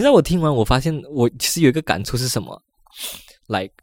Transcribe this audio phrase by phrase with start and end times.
[0.00, 2.62] 知道我听完，我发现我其实有一个感触是什么
[3.48, 3.74] ？like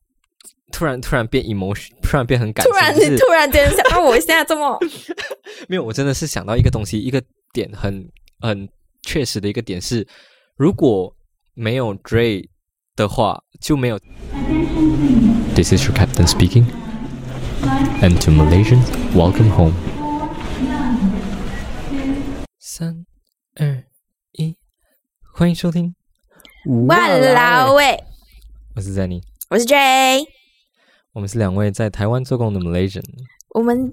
[0.72, 4.80] 突然突然变 emotion，突然变很感突然你，突然间想到 我现在这么
[5.68, 8.10] 没有，我真的是想到一个东西，一个点很
[8.40, 8.68] 很
[9.04, 10.08] 确实的一个点是，
[10.56, 11.16] 如果
[11.54, 12.50] 没有 Dre
[12.96, 14.00] 的话，就没有。
[15.56, 16.66] This is your captain speaking,
[18.02, 19.74] and to Malaysians, welcome home.
[22.60, 23.06] 三
[23.56, 23.84] 二
[24.32, 24.56] 一，
[25.32, 25.97] 欢迎收听。
[26.68, 27.98] 哇啦喂，
[28.76, 30.22] 我是 Zenny，我是 J，
[31.14, 33.06] 我们是两位在台湾做工的 Malaysian。
[33.52, 33.90] 我们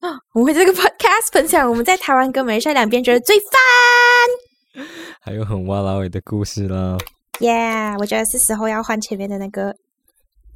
[0.00, 4.86] 啊， 我们会这个 podcast 分享我们在台湾跟马来西亚两边觉得最烦。
[5.20, 6.96] 还有很哇啦尾的故事啦。
[7.40, 9.76] Yeah，我觉得是时候要换前面的那个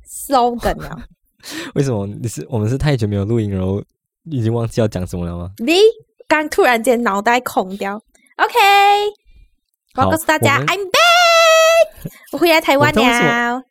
[0.08, 0.98] slogan 了。
[1.76, 3.84] 为什么你是我们是太久没有录音，然后
[4.24, 5.50] 已经忘记要讲什么了吗？
[5.58, 5.80] 你
[6.26, 8.02] 刚突然间脑袋空掉。
[8.36, 8.54] OK，
[9.96, 11.07] 我要告诉大家，I'm back，
[12.32, 13.62] 我回来台湾了。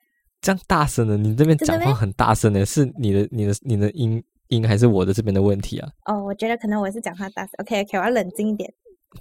[0.42, 5.90] 这样大声的，你这边讲话很大声的，是你的、你的、你的音音还是我的这边的问题啊？
[6.06, 7.52] 哦，我觉得可能我是讲话大声。
[7.58, 8.72] OK，OK，我要冷静一点。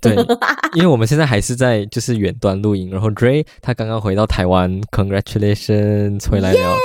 [0.01, 0.15] 对，
[0.75, 6.77] 因为我们现在还是在就是远端录音，然后 Dre 他刚刚回到台湾，Congratulations 回来了。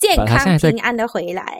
[0.00, 1.58] 健康平安的回来。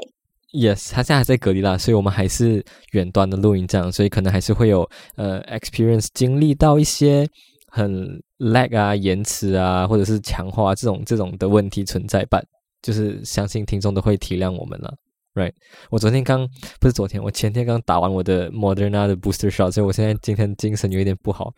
[0.52, 7.28] Yes，他现在还在隔离啦，所以我们还是远端的录音这样，所以可能还是会有呃 experience 经历到一些
[7.66, 12.40] 很 lag 啊、延迟啊，或者是强化这种这种的问题存在吧。
[12.80, 14.94] 就是相信听众都会体谅我们了
[15.34, 15.52] ，right？
[15.90, 16.48] 我昨天刚
[16.80, 21.52] 不是昨天，我前天刚打完我的 Moderna 的 booster shot，所以我现在今天精神有一点不好，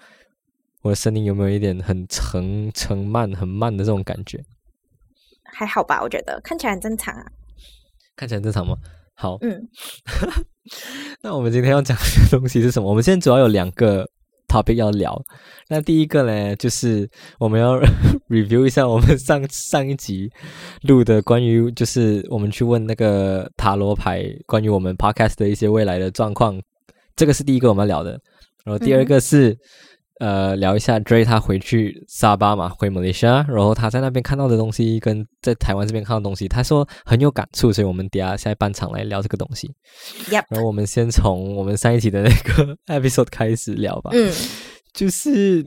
[0.81, 4.43] 我的声音有没有一点很沉沉慢、很慢的这种感觉？
[5.53, 7.27] 还好吧，我觉得看起来很正常啊。
[8.17, 8.75] 看起来很正常吗？
[9.15, 9.69] 好，嗯，
[11.21, 12.89] 那我们今天要讲的东西是什么？
[12.89, 14.09] 我们现在主要有两个
[14.51, 15.17] topic 要聊。
[15.69, 17.79] 那第一个呢，就是我们要
[18.29, 20.29] review 一下我们上上一集
[20.83, 26.61] 录的关于，就是我们去问那个塔罗牌关于我们 podcast 的一些未来的状况，
[27.15, 28.19] 这个是第一个我们要聊的。
[28.65, 29.57] 然后第二个是、
[30.21, 39.69] 呃聊一下 Dre 他回去沙巴嘛，回马来西亚，然后他在那边看到的东西跟在台湾这边看到的东西，他说很有感触，所以我们等一下下半场来聊这个东西。
[40.31, 44.11] Yep 然后我们先从我们上一集的那个 episode 开始聊吧。
[44.15, 44.33] 嗯，
[44.95, 45.65] 就是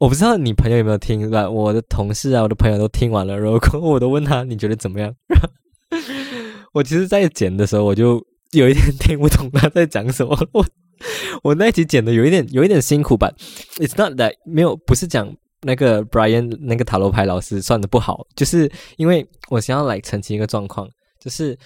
[0.00, 1.50] 我不知道你朋友有没有听吧？
[1.50, 5.12] 我的同事啊，我的朋友都听完了，然后我都问他你觉得怎么样？
[6.72, 8.22] 我其实，在剪的时候我就
[8.52, 10.36] 有一点听不懂他在讲什么。
[10.52, 10.64] 我
[11.42, 13.30] 我那一集剪的有一点有一点辛苦吧
[13.76, 15.34] ？It's not that 没有不是讲。
[15.62, 20.86] 那个 Brian 那个塔罗牌老师算的不好，就是因为我想要来澄清一个状况，
[21.18, 21.58] 就是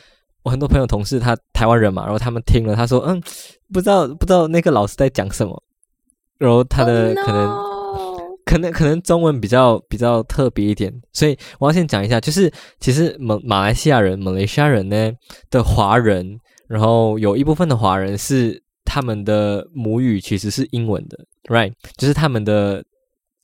[0.42, 3.20] 我很多朋友同事他台湾人嘛，然后他们听了他说嗯
[3.74, 5.62] 不知道不知道那个老师在讲什么，
[6.38, 15.12] 然后他的 Oh 可能、no 可能可能中文比较比较特别一点，所以我要先讲一下，就是其实马马来西亚人、马来西亚人呢
[15.50, 18.62] 的华人，然后有一部分的华人是
[18.92, 21.72] 他们的母语其实是英文的，right？
[21.96, 22.84] 就是他们的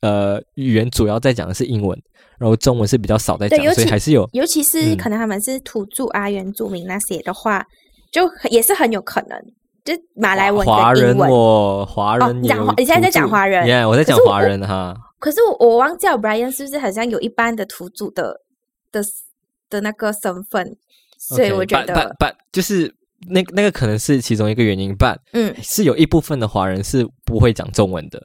[0.01, 1.97] 呃语言主要在讲的是英文，
[2.37, 7.65] 然后中文是比较少在讲所以还是有尤其是嗯可能他们是土著啊、原住民那些的话，
[8.11, 9.39] 就很也是很有可能，
[9.85, 11.17] 就马来文华人。
[11.17, 14.93] 我华哦人你讲华你现在在讲华人 yeah, 我在讲华人哈。
[15.17, 18.41] 可是我我忘记了 Brian 是不是好像有一般的土著的
[18.91, 19.01] 的
[19.69, 20.75] 的那个身份，
[21.17, 22.93] 所以我觉得 but- but 就是
[23.27, 28.21] 那那个可能是其中一个原因，but 嗯是有一部分的华人是不会讲中文的，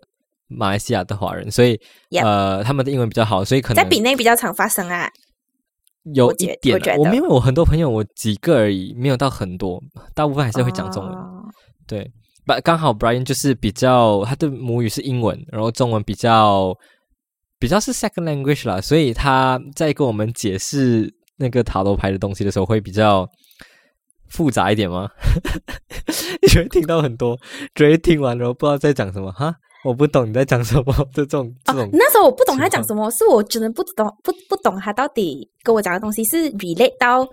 [0.49, 1.81] 马来西亚的华人，所以
[2.11, 5.09] Yep 呃他们的英文比较好，所以可能在比内比较常发生啊。
[6.15, 6.59] 有点啊。
[6.73, 9.83] 我觉得我们因为我很多朋友，我几个而已，没有到很多，
[10.15, 11.13] 大部分还是会讲中文。
[11.13, 11.43] 哦
[11.87, 12.11] 对，
[12.45, 16.77] 把刚好 Brian 就是比较他的母语是英文，然后中文比较
[17.59, 23.29] 比较是 second language 啦，所以他在跟我们解释那个塔罗牌的东西的时候会比较
[24.33, 25.09] 复杂一点吗？
[26.43, 27.39] 你会听到很多，
[27.75, 29.55] 直接听完然后不知道在讲什么哈，
[29.85, 30.85] 我不懂你在讲什么
[31.15, 37.27] 这种这种哦，那时候我不懂他讲什么，是我真的不懂不不懂他到底跟我讲的东西是 relate 到，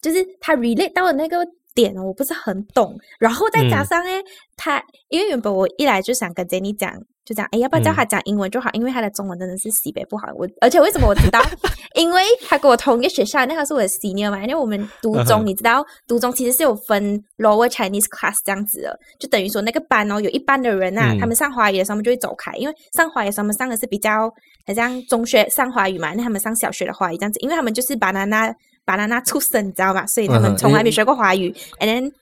[0.00, 1.38] 就是他 relate 到的那个
[1.74, 2.96] 点，我不是很懂。
[3.18, 4.22] 然后再加嗯上哎，
[4.56, 6.92] 他因为原本我一来就想跟 Jenny 讲，
[7.26, 10.28] 就讲哎，要不要教嗯他讲英文就好，因为他的中文真的是西北不好。
[10.36, 11.42] 我 而且为什么我知道？
[11.96, 24.30] 因为他跟我同一个学校，那个是我的 senior 嘛，因为我们读中，你知道读中其实是有分 lower Chinese class 这样子的，就等于说那个班哦，有一半的人啊，嗯他们上华语的时候，他们就会走开，因为上华语的时候，他们上的是比较
[24.66, 28.54] 好像中学上华语嘛，那他们上小学的华语这样子，因为他们就是 banana
[28.86, 30.06] banana 出生，你知道吗？
[30.06, 31.52] 所以他们从来没学过华语。
[31.80, 32.12] And then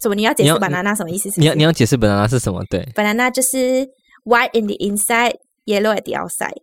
[0.00, 0.14] 什么？
[0.14, 1.40] 你要解释 banana 什么意思是是？
[1.40, 2.64] 你要你要解释 banana 是什么？
[2.70, 3.86] 对 banana 就是
[4.26, 6.60] white in the inside yellow at the outside，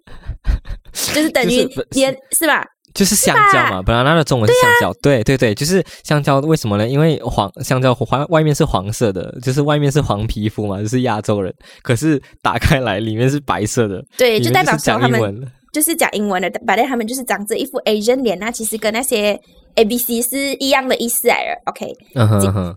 [1.13, 2.65] 就是等于就是是吧？
[2.94, 6.39] 就是香蕉嘛，banana 的中文是香蕉，对对对，就是香蕉。
[6.42, 6.88] 为什么呢？
[6.88, 11.51] 因为黄香蕉黄外面是黄色的，就是外面是黄皮肤嘛，就是亚洲人。
[11.81, 15.51] 可是打开来里面是白色的，对，就代表讲英文。
[15.71, 19.42] 就是讲英文的，反正他们就是长着一副 Asian 脸，那其实跟那些
[19.74, 21.27] A B C 是一样的意思。
[21.66, 21.92] OK，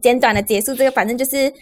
[0.01, 1.53] 简短的结束这个，反正就是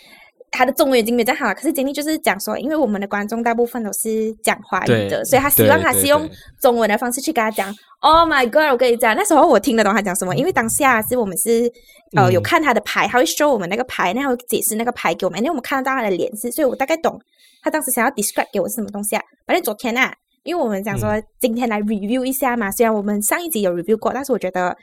[0.55, 1.55] 他的中文已经没有这样好了。
[1.55, 6.29] 可是经历就是讲说，因为我们的观众大部分都是讲华语的，所以他希望他是用
[6.61, 7.75] 中文的方式去跟他讲。
[8.01, 8.71] Oh my god！
[8.71, 11.71] 我跟你讲，那时候我听得懂他讲什么，因为当下是我们是
[12.15, 17.19] 呃、嗯有看他的牌，他会 show 我们那个牌，然后解释那个牌给我们，因为我们看得到他的脸是，所以我大概懂
[17.63, 19.23] 他当时想要 describe 给我是什么东西啊。
[19.47, 24.77] 反正昨天啊，因为我们想说今天来 review 一下嘛，虽然我们上一集有 review 过，但是我觉得。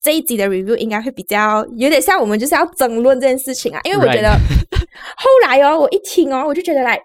[0.00, 4.30] 这一集的 review 应该会比较有点像我们就是要争论这件事情啊，因为我觉得
[5.16, 7.00] 后来哦，我一听哦，我就觉得来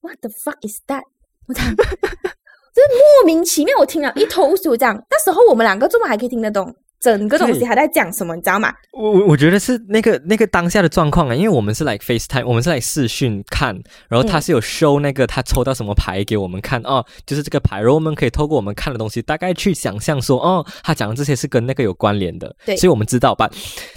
[0.00, 1.02] ，what the fuck is that？
[1.46, 1.84] 我讲，这
[2.90, 4.76] 莫名其妙，我听了一头雾水。
[4.76, 8.34] 这样，那时候我们两个怎么还可以听得懂整个东西还在讲什么？
[8.34, 8.72] 你知道吗？
[8.94, 13.78] 我我我觉得是那个那个当下的状况啊，因为我们是来 FaceTime，我们是来视讯看，
[14.08, 23.50] 然后他嗯是有 show 那个他抽到什么牌给我们看哦，就是这个牌，然后我们可以透过我们看的东西，大概去想象说哦，他讲的这些是跟那个有关联的，对所以我们知道吧。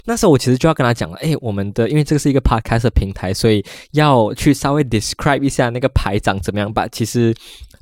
[0.03, 6.85] 那时候我其实就要跟他讲了，哎，我们的因为这个是一个 podcast 的平台，所以要去稍微 describe 一下那个牌长怎么样吧。
[6.89, 7.33] 其实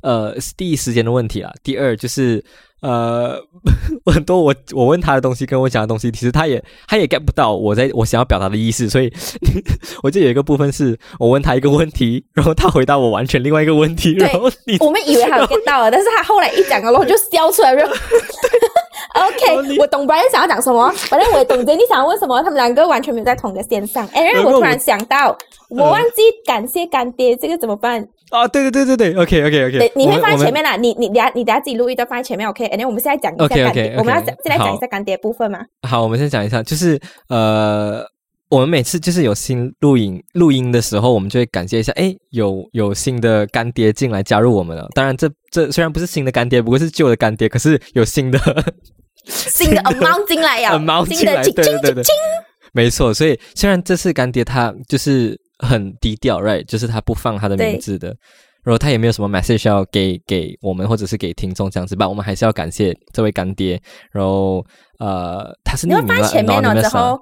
[0.02, 2.44] 呃，是第一时间的问题啦，第二就是。
[2.82, 3.40] 呃，
[4.12, 9.12] 很多我我问他的东西跟我讲的东西，其实他也他也 get 不到我在我想要表达的意思，所以
[10.04, 17.88] 我就有一个部分是我问他一个问题，然后他回答我完全另外一个问题，然后你我们以为他有 get 到了，但是他后来一讲了，我就笑出来了。
[19.16, 24.06] OK，我懂 Brian 想要讲什么，反正我也懂 Jenny 想要问什么，他们两个完全没有在同一个线上。
[24.12, 25.28] 哎，然后我我突然想到，
[25.70, 28.06] 我嗯忘记感谢干爹，这个怎么办？
[28.30, 32.66] 啊，对对对对对，OK OK OK，对，你会放在前面啦，你你等下你等下自己录一段放在前面，OK？
[32.68, 35.60] 然后我们现在讲一下干爹，我们要讲现在讲一下干爹部分嘛。
[35.82, 38.04] 好，我们先讲一下，就是呃，
[38.48, 44.88] 我们每次就是有新录影录音的时候，我们就会感谢一下，哎，有有新的干爹进来加入我们了。
[44.94, 48.38] 当然这，这虽然不是新的干爹，不过是旧的干爹，可是有新的
[49.24, 52.04] 新的 amount 进来呀 amount 新进来，的亲亲对对对对，
[52.72, 53.14] 没错。
[53.14, 58.14] 所以虽然这次干爹他就是很低调，right，就是他不放他的名字的。
[58.62, 63.80] 然后他也没有什么 message 要给给我们或者是给听众这样子吧，我们还是要感谢这位干爹。
[64.10, 64.64] 然后
[64.98, 67.20] 呃，他是你要放匿名了在前面了之 anonymous 啊后，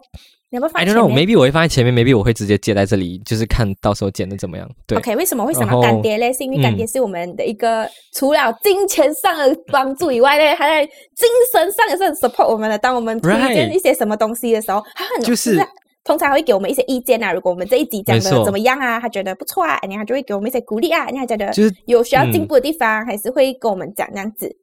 [0.49, 4.67] 你要不要放 I don't know, maybe 我会放在前面，maybe 我会直接接在这里，就是看到时候剪的怎么样。
[4.87, 6.33] 对？OK，为什么会想到干爹嘞？
[6.33, 12.79] 是因为干爹嗯是我们的一个除了金钱上的帮助以外嘞，还在精神上也是很 support 我们的。
[12.79, 15.59] 当我们推荐一些什么东西的时候，他很就是
[16.05, 17.33] 通常会给我们一些意见啊。
[17.33, 24.55] 如果我们这一集讲的怎么样啊，他觉得不错啊，然后他就会给我们一些鼓励啊，然后他觉得就是有需要嗯进步的地方，还是会跟我们讲这样子。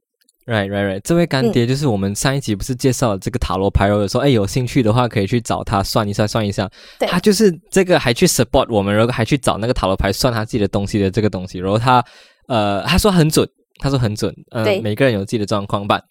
[0.47, 0.99] Right, right, right。
[1.03, 6.69] 这位干嗯爹就是我们上一集不是介绍了这个塔罗牌，然后说，哎，有兴趣的话可以去找他算一下，算一下。
[6.97, 11.59] 对他就是这个还去 support 我们，然后还去找那个塔罗牌算他自己的东西的这个东西。
[11.59, 12.03] 然后他
[12.47, 13.47] 呃，他说很准，
[13.79, 14.33] 他说很准。
[14.49, 16.01] 呃对，每个人有自己的状况吧。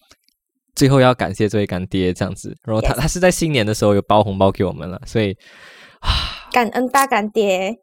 [0.81, 2.56] 最后要感谢这位干爹这样子。
[2.65, 5.37] 然后他他是在新年的时候有包红包给我们了，所以
[6.50, 7.77] 感恩大干爹，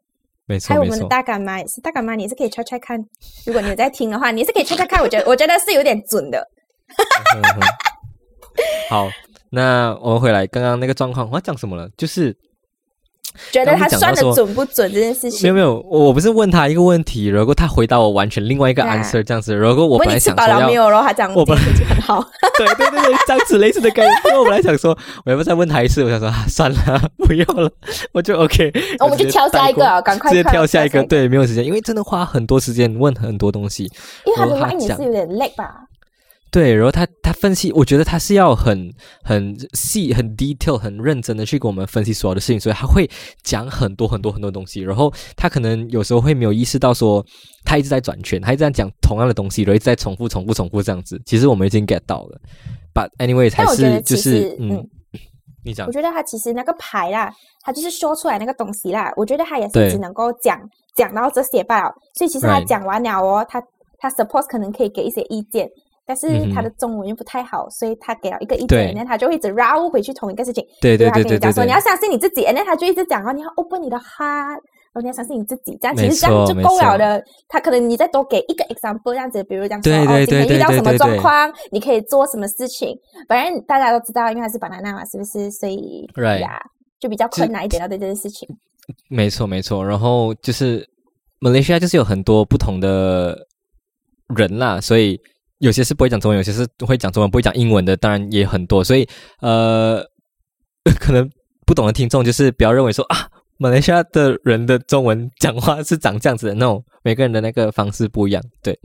[0.46, 1.08] 没还有我们的错没错。
[1.08, 2.98] 大干妈也是，大干妈你也是可以猜猜看，
[3.46, 5.00] 如果你有在听的话，你是可以猜猜看。
[5.00, 6.44] 我觉得我觉得是有点准的。
[7.36, 7.60] 嗯哼
[8.90, 9.08] 好，
[9.50, 11.88] 那我们回来刚刚那个状况，我要讲什么了？
[11.96, 12.36] 就是
[13.50, 15.60] 觉得他算的准不准这件事情没有没。
[15.60, 20.88] 有，我我不是问他一个问题，然后他回答我完全另外一个啊 answer 这样子，如果我本来想说要没有？
[20.88, 22.24] 然后他讲我本今天天气很好。
[22.58, 24.14] 对对对对，这样子类似的概念。
[24.26, 26.02] 因为我本来想说，我要不要再问他一次？
[26.04, 27.70] 我想说啊，算了， 不要了，
[28.12, 31.02] 我就 OK，我们就挑下一个，啊，赶快直接快跳下一个。
[31.04, 33.84] 对，没有时间，因为真的花很多时间问很多东西。
[34.24, 35.87] 因为他的然后他 line 也是有点累吧。
[36.50, 38.90] 对，然后他他分析，我觉得他是要很
[39.22, 43.08] 很细、很 detail、很认真的去给我们分析所有的事情，所以他会
[43.42, 44.80] 讲很多很多很多东西。
[44.80, 47.24] 然后他可能有时候会没有意识到说，
[47.64, 51.20] 他一直在转圈，他一直在讲同样的东西，然后一直在重复、重复、重复这样子。
[51.26, 52.40] 其实我们已经 get 到了
[52.94, 54.88] ，but anyway，还但我觉得是就是嗯嗯，
[55.64, 59.12] 你讲我觉得他其实那个牌啦，他就是说出来那个东西啦。
[59.16, 60.58] 我觉得他也是只能够讲
[60.96, 61.92] 讲到这些罢了。
[62.14, 63.62] 所以其实他讲完了哦，他
[63.98, 65.68] 他 suppose 可能可以给一些意见，
[66.08, 70.64] 但是他的中文又不太好，所以他给了一个意对见，那他就会一直绕回去同一个事情。
[70.80, 74.58] 对对对对对他跟你讲说你要相信你自己，那他就一直讲哦，你要 open 你的 heart。
[74.90, 77.22] 然后你要相信你自己，这样其实这样就够了的。
[77.46, 82.98] 他可能你再多给一个 example 这样子，比如讲说哦，对对今天遇到什么状况，你可以做什么事情。
[83.28, 85.50] 反正大家都知道，因为他是 banana 嘛，是不是？
[85.50, 86.08] 所以
[86.40, 86.58] 呀，
[86.98, 88.48] 就比较困难一点要对这件事情。
[89.10, 89.84] 没错没错。
[89.84, 90.88] 然后就是
[91.38, 93.36] 马来西亚就是有很多不同的
[94.34, 95.20] 人啦，所以
[95.58, 98.82] 有些是不会讲中文，有些是会讲中文不会讲英文的，当然也很多。
[98.84, 99.08] 所以
[99.40, 100.04] 呃，
[101.00, 101.28] 可能
[101.66, 108.42] 不懂的听众就是不要认为说啊，马来西亚的人的中文讲话是长这样子的，那种每个人的那个方式不一样。
[108.62, 108.78] 对，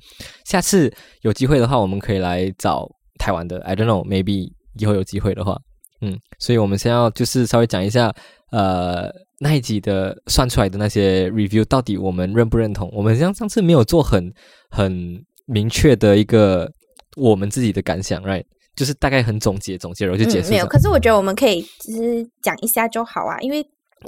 [0.46, 2.89] 下次有机会的话，我们可以来找
[3.20, 5.58] 台湾的，I don't know，maybe 以后有机会的话，
[6.01, 8.12] 嗯，所以我们先要就是稍微讲一下，
[8.51, 12.89] 呃，那一集的算出来的那些 review 到底我们认不认同？
[12.92, 14.34] 我们像上次没有做很
[14.72, 16.71] 很明确的一个
[17.15, 18.43] 我们自己的感想，right？
[18.75, 20.51] 就是大概很总结总结，然后就结束、嗯。
[20.51, 23.63] 没有，可是我觉得我们可以就是讲一下就好啊，因为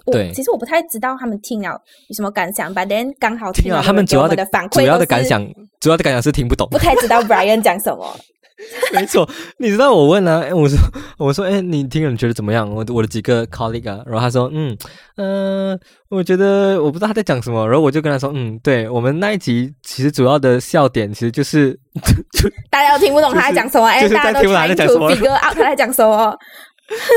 [0.05, 5.45] 我其实我不太知道他们听了有什么感想，但 then 刚好听了他们主要的的反馈，主要的感，想，
[5.79, 6.67] 主要的感想是听不懂。
[6.71, 8.17] 不太知道 Brian 讲什么。
[8.93, 10.77] 没错，你知道我问啊，哎，我说
[11.17, 12.69] 我说，哎，你听了你觉得怎么样？
[12.73, 14.77] 我我的几个 colleague 啊，然后他说，嗯
[15.17, 21.77] 嗯、呃我觉得我不知道他在讲什么，然后我就跟他说，嗯，对我们那一集其实主要的笑点其实就是
[22.31, 26.37] 就大家都听不懂他在讲什么，哎、就是大家都在听不懂他在讲什么 figure out 他在讲什么。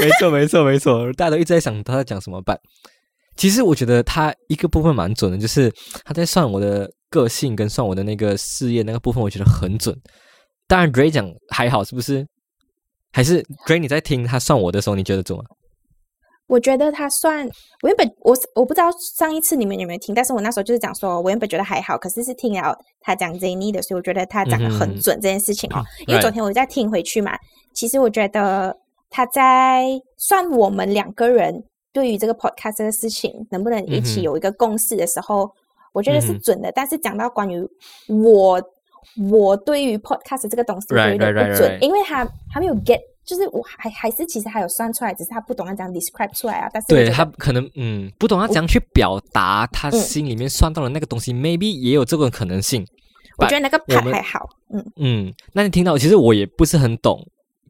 [0.00, 2.58] 没错没错没错，大家都一直在想他在讲什么办。
[3.36, 5.72] 其实我觉得他一个部分蛮准的，就是
[6.04, 9.94] 他在算我的个性跟算我的那个事业那个部分，我觉得很准。
[10.68, 12.24] 当然 Ray 讲还好，是不是？
[13.10, 15.44] 还是 Ray 你在听他算我的时候，你觉得准吗？
[16.46, 17.46] 我觉得他算，
[17.82, 25.84] 我原本我我不知道上一次你们有没有听，但是我那时候就是讲说，我原本觉得还好，可是是听了他讲 Zany 的，所以我觉得他讲的很准这件事情哦。
[26.06, 27.36] 因为昨天我再听回去嘛，
[27.74, 28.74] 其实我觉得
[29.10, 29.84] 他在
[30.16, 35.50] 算我们两个人对于这个 podcast 这个事情能不能一起有一个共识的时候，
[35.92, 36.72] 我觉得是准的。
[36.72, 37.60] 但是讲到关于
[38.06, 38.62] 我
[39.30, 42.98] 我对于 podcast 这个东西就有点不准.因为他还没有 get。
[43.24, 46.68] 就是我还还是其实还有算出来，只是他不懂要怎样 describe 出来啊。
[46.72, 52.86] 但是对他可能嗯不懂要怎样去表达他嗯心里面算到的那个东西、m a y b e 也有这个可能性。
[53.36, 57.22] 我觉得那个我 part 还好，嗯，嗯，那你听到，其实我也不是很懂，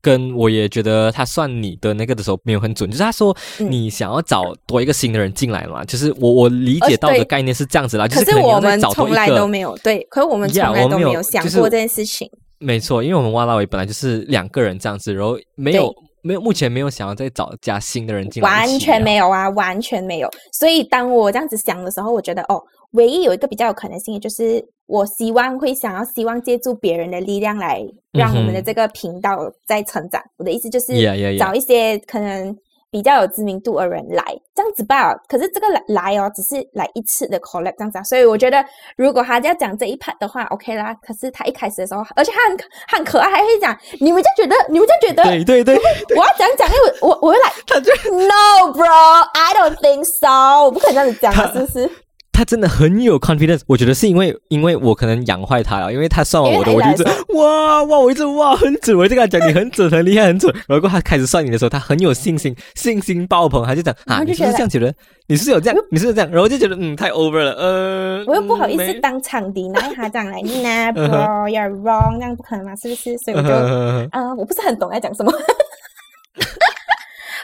[0.08, 12.30] 跟我也觉得他算你的那个的时候没有很准，就是他说嗯你想要找多一个新的人进来嘛，就是我我理解到的概念是这样子啦，就可是我们从来都没有对，可是我们从来都没有想过这件事情。
[12.58, 19.16] 没错，因为我们挖拉维本来就是两个人这样子，然后没有没有目前没有想要再找加新的人进来，完全没。
[19.16, 20.28] 有啊，完全没有。
[20.52, 22.60] 所以当我这样子想的时候，我觉得哦，
[22.92, 30.22] 唯一有一个比较有可能性的就是，我希望会想要希望借助别人的力量来让我们的这个频道在成长。
[30.38, 30.94] 我的意思就是.
[31.38, 32.56] 找一些可能
[32.90, 35.14] 比较有知名度的人来这样子吧。
[35.28, 38.02] 可是这个来来哦，只是来一次的 collect 这样子啊。
[38.02, 38.64] 所以我觉得，
[38.96, 40.94] 如果他要讲这一 part 的话，OK 啦。
[41.02, 45.76] 可是他一开始的时候，而且他很他很可爱，还会讲你们就觉得你们就觉得对对对，
[46.16, 50.64] 我要讲讲，因为我我我会来，他就 No, bro, I don't think so。
[50.64, 51.90] 我不可能这样子讲啊，是不是？
[52.38, 57.02] 他真的很有 confidence，我觉得是因为因为我可能养坏他了，因为他算完我的，我就一直
[57.34, 64.94] 哇哇，我一直哇很准，我就跟他讲你很准很厉害很准，然后他开始算你的时候，他很有信心，信心爆棚，他就讲啊你是这样觉得？
[65.26, 65.84] 你是有这样？
[65.90, 66.30] 你是有这样？
[66.30, 73.18] 然后就觉得嗯太 over 了，呃，我又不好意嗯思当场敌，然后他这样来，Nah, bro, you're wrong，这样不可能嘛，是不是？
[73.18, 75.32] 所以我就，没嗯，我不是很懂在讲什么。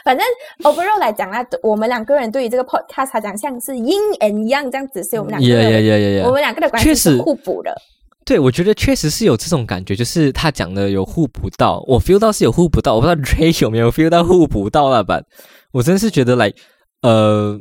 [0.05, 0.23] 反正
[0.61, 6.27] overall 来讲啦，我们两个人对于这个 podcast 它讲像是 yin and yang 这样子，所以我们两个！
[6.27, 7.75] 我们两个的关系是互补的。
[8.23, 15.19] 对，我觉得确实是有这种感觉，就是他讲的有互补到，我 feel 到是有互补到，我不知道 Ray 有没有 feel 到互补到了吧？
[15.71, 16.53] 我真是觉得来，
[17.01, 17.59] 呃，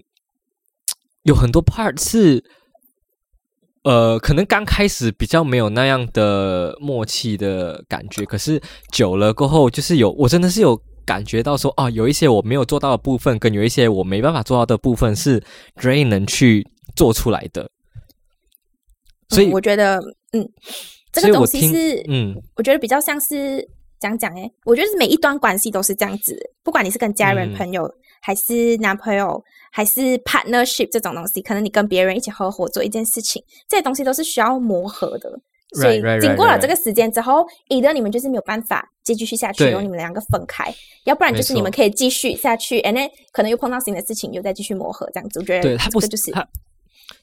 [1.22, 2.44] 有很多 part 是，
[3.84, 8.60] 呃，可能刚开始比较没有那样的默契的感觉，可是
[8.92, 15.42] 久了过后，就是有，我真的是有感觉到说，哦，有一些我没有做到的部分，跟有一些我没办法做到的部分，是
[15.76, 17.70] Ray 能去做出来的。
[19.28, 19.98] 所以嗯我觉得，
[20.32, 20.48] 嗯，
[21.12, 23.66] 这个东西是，嗯，我觉得比较像是
[23.98, 29.42] 讲讲诶，我觉得是每一段关系都是这样子，不管你是跟家人、嗯朋友，还是男朋友，
[29.72, 35.30] 还是 partnership 这种东西，可能你跟别人一起合伙做一件事情，这些东西都是需要磨合的。
[35.74, 40.72] 所以经过了.这个时间之后，either 的你们就是没有办法继续下去，然后你们两个分开；
[41.04, 45.40] 要不然就是你们可以继续下去，and then 可能又碰到新的事情，又再继续磨合这样子。
[45.40, 46.48] 我觉得对他不是就是他，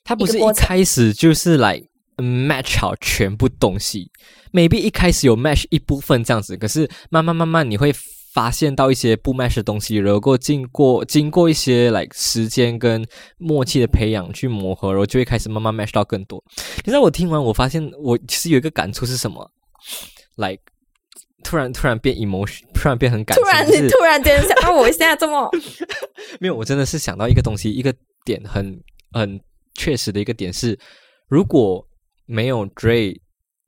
[0.03, 1.81] 他不是一开始就是来
[2.17, 4.11] match 好全部东西
[4.51, 7.93] ，maybe 一开始有 match 一部分这样子，可是慢慢慢慢你会
[8.33, 13.05] 发现到一些不 match 的东西，然后经过经过一些 like 时间跟
[13.37, 16.41] 默契的培养去磨合，然后就会开始慢慢 match 到更多。
[16.77, 19.51] 你知道我听完我发现我其实有一个感触是什么
[20.37, 20.61] ？like
[21.43, 25.49] 突然突然变 emotion，突然变很感突然突然间想到我现在这么
[26.39, 28.79] 没有，我真的是想到一个东西，一个点很
[29.11, 29.39] 很
[29.73, 30.79] 确实的一个点是，
[31.27, 31.85] 如果
[32.27, 33.19] 没有 Dre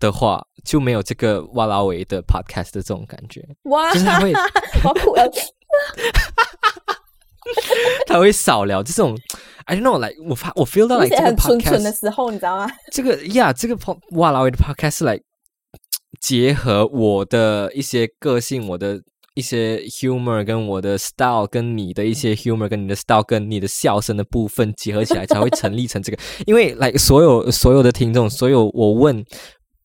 [0.03, 4.33] 的话，就没有这个哇啦维的 podcast 的这种感觉，哇，就是他会。
[8.07, 9.17] 他会少聊这种
[9.65, 12.69] ，I don't know，like 我发我 feel 到而 like 且这个很纯纯 podcast 的时候，你知道吗？
[12.91, 13.77] 这个呀，这个
[14.11, 15.19] 哇啦维的 podcast 是来
[16.21, 19.01] 结合我的一些个性，我的
[19.35, 26.17] 一些 humor 跟我的 style，跟你的一些 humor 跟你的 style 跟你的笑声的部分结合起来，才会成立成这个。
[26.45, 29.23] 因为来所有所有的听众，所有我问。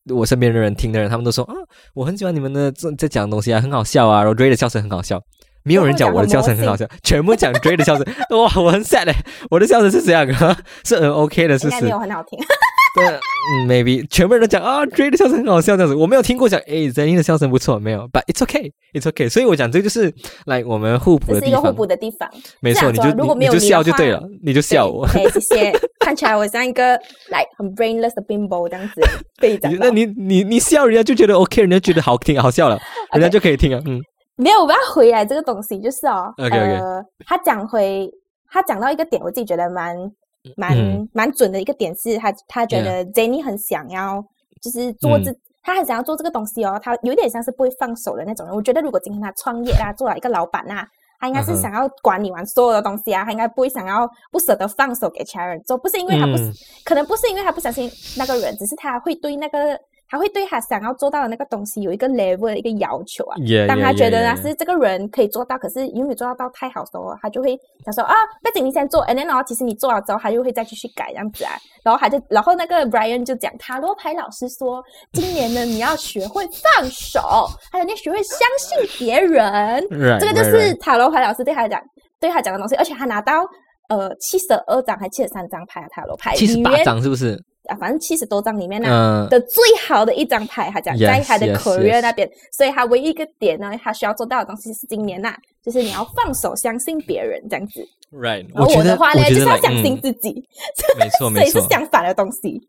[0.05, 1.53] 我身边的人听的人，他们都说啊，
[1.93, 4.23] 我很喜欢你们的这在讲的东西啊，很好笑啊。
[4.23, 5.21] 然后 Ray 的笑声很好笑，
[5.63, 8.05] 没有人讲我的笑声很好笑，全部讲 Dray 的笑声。
[8.31, 9.13] 哇，我很 sad 嘞，
[9.49, 11.89] 我的笑声是这样啊， 是很 OK 的，是不是没？
[11.89, 12.39] 有很好听。
[12.95, 20.11] 对，嗯，maybe 全部人都讲啊，Dray 的笑声很好笑这样子，我没有听过讲，哎 z e n 的笑声不错，没有，but it's okay，it's okay，所以我讲这就是
[20.47, 22.27] 来我们互补的地方，是一个互补的地方。
[22.61, 25.07] 没错，你就如果没有你就笑就对了，你就笑我。
[25.09, 25.79] 对，谢谢。
[25.99, 26.95] 看起来我像一个
[27.27, 29.01] like 很 brainless 的 bimbo 这样子
[29.39, 29.71] 被讲。
[29.77, 32.79] 那你你你笑，人家就觉得 OK，人家觉得好听好笑了，
[33.13, 34.01] 人家就可以听啊，嗯
[34.39, 38.09] 没有，我要回来这个东西，就是哦呃，他讲回
[38.49, 39.95] 他讲到一个点，我自己觉得蛮
[40.55, 41.09] 蛮嗯。
[41.13, 44.23] 蛮准的一个点是，他他觉得 Jenny 很想要
[44.61, 45.29] 就是做这。
[45.31, 45.39] 嗯。
[45.61, 48.55] 他很想要做这个东西哦，他有点像是不会放手的那种人。
[48.55, 50.87] 我觉得如果今天他创业啊，做了一个老板啊，
[51.19, 56.33] 他应该是想要管理完所有的东西啊，他应该不会想要不舍得放手给其他人做，不是因为他不
[56.85, 59.77] 可能不是因为他不相信那个人，只是他会对那个
[60.09, 63.37] 他会对他想要做到的那个东西有一个 level 的一个要求啊。
[63.45, 68.13] 也当他觉得呢呢是这个人可以做到，可是有没有做到到太好的时候，他就会他说啊，
[68.43, 71.51] 不仅你先做，and then 然后其实你做了之后，他就会再继续改这样子啊。
[71.83, 79.41] 然后他就，然后那个 Brian 就讲，塔罗牌老师说，今年呢你要学会放手，还有你要学会相信别人。
[79.89, 81.81] ，right，这个就是塔罗牌老师对他讲
[82.19, 83.45] 对他讲的东西，而且他拿到
[83.87, 87.41] 呃七十二张还七十三张牌啊，塔罗牌七十八张是不是？
[87.69, 92.01] 啊，反正七十多张里面呢、嗯的最好的一张牌，他讲 Yes, 在他的 career yes.
[92.01, 95.33] 那边，所以他唯一一个点呢，他需要做到的东西是今年呐、
[95.63, 97.87] 就是你要放手相信别人这样子。
[98.11, 100.43] ，right，然后觉得我的话呢，我觉得就是要相信嗯自己，
[100.97, 102.61] 没错没错， 以是相反的东西。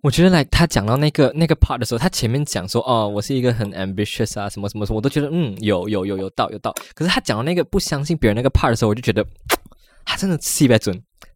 [0.00, 6.74] 我觉得来他讲到那个那个 part 的时候，他前面讲说哦，我是一个很 ambitious 啊，什么什么什么，我都觉得嗯有有有有道有道。
[6.94, 9.24] 可是他讲到那个不相信别人那个 part 的时候，我就觉得
[10.04, 10.94] 他真的气别准，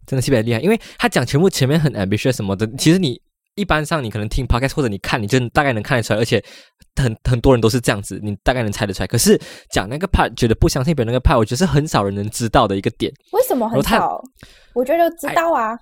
[0.09, 3.21] 真的西北厉害，因为他讲全部前面很 ambitious 什么的，其实你
[3.55, 6.43] 一般上你可能听 podcast 或者你看，你就大概能看得出来，而且
[6.97, 9.07] 很很多人都是这样子，你大概能猜得出来。
[9.07, 9.39] 可是
[9.71, 13.13] 讲那个 part 觉得不相信别人那个 part，我觉得是很少人能知道的一个点。
[13.33, 14.21] 为什么很少？
[14.75, 15.77] 我觉得知道啊，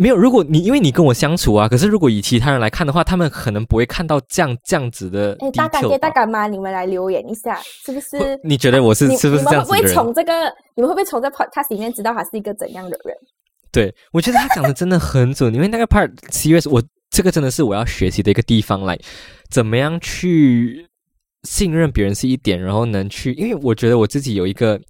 [0.00, 6.14] 没有，如果你因为你跟我相处啊，可是如果以其他人来看的话，他们可能不会看到这样这样子的哎，大干爹、大吧。
[6.14, 8.40] 干妈，你们来留言一下，是不是？
[8.42, 9.94] 你觉得我是是不是你们会不会这样子的人？
[9.94, 10.32] 从这个，
[10.74, 13.14] 你们会不会从这 podcast 里面知道他是一个怎样的人？
[13.70, 18.98] 对，我觉得他讲的真的很准，因为那个 part serious，我这个真的是我要学习的一个地方，来
[19.50, 20.86] 怎么样去
[21.42, 24.80] 信任别人是一点，然后能去，因为我觉得我自己有一个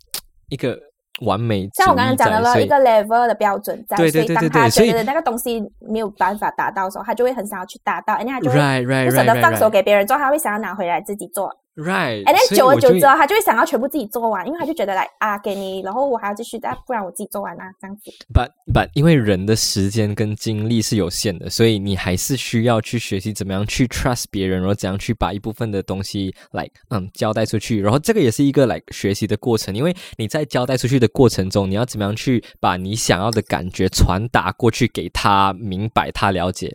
[0.50, 0.78] 一个
[1.26, 8.56] 完美像我刚刚讲的了，一个 level 的标准在，对对对所以当对对所以他觉得那个东西没有办法达到的时候，他就会很想要去达到，而且他就会
[9.04, 11.50] 不舍得放手给别人做，他会想要拿回来自己做。
[11.76, 18.10] right，哎，但所以我就久而久之哦，他就会想要全部自己做完，因为他就觉得来啊，给你，然后我还要继续，但，不然我自己做完啊，这样子。
[18.32, 36.70] but but 因为人的时间跟精力是有限的，所以你还是需要去学习怎么样去 trust 别人，然后怎样去把一部分的东西来嗯交代出去，然后这个也是一个来学习的过程，因为你在交代出去的过程中，你要怎么样去把你想要的感觉传达过去给他明白，他了解。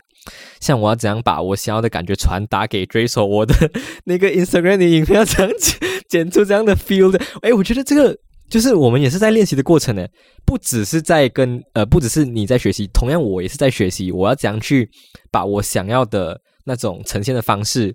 [0.60, 3.54] 像我要怎样把我想要的感觉传达给追手，我的
[4.04, 7.20] 那个 Instagram 的影片要怎样剪剪出这样的 feel 的？
[7.42, 8.16] 哎，我觉得这个
[8.48, 10.06] 就是我们也是在练习的过程呢，
[10.44, 14.88] 不只是在跟呃，不只是你在学习，同样我也是在学习，我要怎样去
[15.30, 17.94] 把我想要的那种呈现的方式。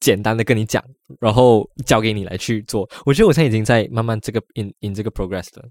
[0.00, 0.82] 简单的跟你讲，
[1.20, 2.88] 然后交给你来去做。
[3.04, 5.68] 我觉得我现在已经在慢慢这个 in in 这个 progress 了。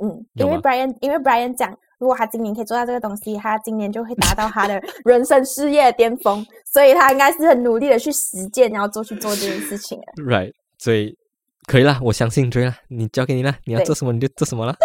[0.00, 9.98] 嗯，因为 Brian，因为 Brian 讲，如果他今年可以做到这个东西，他今年就会达到他的 人生事业巅峰，所以他应该是很努力的去实践，然后做去做这件事情。
[10.16, 11.16] Right，所以
[11.66, 14.74] 可以啦，我相信追了，你交给你啦，你要做什么你就做什么了。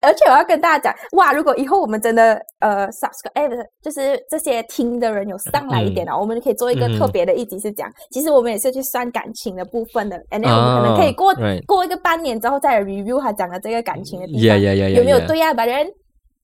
[0.00, 3.50] 而且我要跟大家讲，哇，如果以后我们真的呃 subscribe，
[3.82, 11.34] 就是这些听的人有上来一点哦，我们可以做一个嗯特别的一集是讲，其实我们也是去算感情的部分的，and then 我们可能可以过、
[11.66, 15.52] 过一个半年之后再来 review 他讲的这个感情的地方 Yeah, yeah, yeah, yeah, 有没有.对啊？
[15.52, 15.84] 把人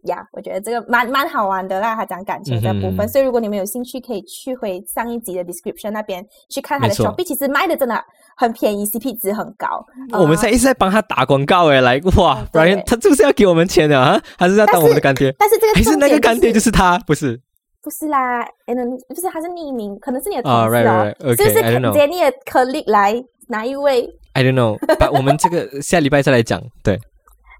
[0.05, 8.03] 呀我觉得这个蛮蛮好玩的啦，他讲感情的部分，嗯所以如果你们有兴趣，可以去回上一集的 description 那边去看他的没错 Shopee，其实卖的真的
[8.37, 9.85] 很便宜，CP 值很高。
[10.12, 14.21] 我们呃现在一直在帮他打广告诶，来哇哦不然对他是不是要给我们钱的啊？
[14.38, 15.35] 还是要当我们的干爹？
[15.38, 16.99] 但是这个还是那个干爹就是是他？
[17.01, 17.40] 不是
[17.83, 18.77] 不是啦，嗯，
[19.09, 21.37] 不是，他是匿名，可能是你的同啊事 right, right.
[21.37, 21.93] 是不是 Okay, I don't know.
[21.93, 26.62] 接你的 colleague 来哪一位 I don't know，把我们这个下礼拜再来讲。
[26.83, 26.99] 对，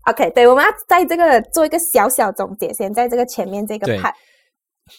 [0.07, 4.13] ？OK，对，我们要在这个做一个小小总结，先在这个前面这个对 part，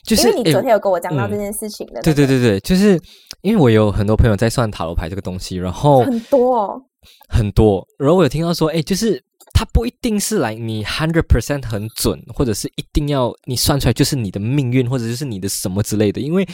[0.04, 3.00] 就是因为你昨天有跟我讲到嗯这件事情的、对对，对对，就是
[3.42, 6.82] 因为我有很多朋友在算塔罗牌这个东西，然后很多、哦，
[7.30, 16.20] 很多，然后我有听到说，哎，就是它不一定是来你 hundred percent 很准，或者是一定要你算出来就是你的命运，或者就是你的什么之类的。
[16.20, 16.48] 因为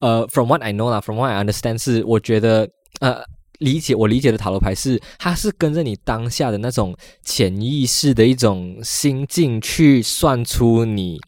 [0.00, 2.68] 呃，from what I know 啦，from what I understand 是我觉得
[3.00, 3.22] 呃。
[3.58, 11.18] 理解我理解的塔罗牌是，它是跟着你当下的那种潜意识的一种心境去算出你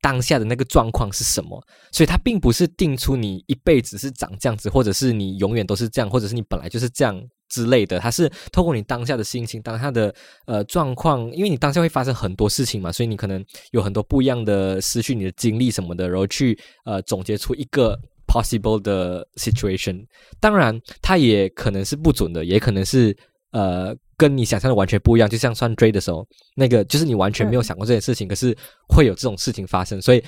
[0.00, 1.58] 当下的那个状况是什么，
[1.92, 7.18] 所以它并不是定出你一辈子是长这样子，或者是你永远都是这样，或者是你本来就是这样
[7.48, 7.98] 之类的。
[7.98, 10.14] 它是透过你当下的心情、当下的
[10.46, 13.42] 呃状况，因为你当下会发生很多事情嘛，所以你可能
[13.72, 17.98] 有很多不一样的思绪、你的经历什么的，然后去呃总结出一个
[18.34, 20.04] possible 的 situation。
[20.40, 23.16] 当然，它也可能是不准的，也可能是
[23.52, 25.28] 呃跟你想象的完全不一样。
[25.28, 28.56] 就像算追的时候，那个就是你完全没有想过这件事情，可是
[28.88, 30.22] 会有这种事情发生，所以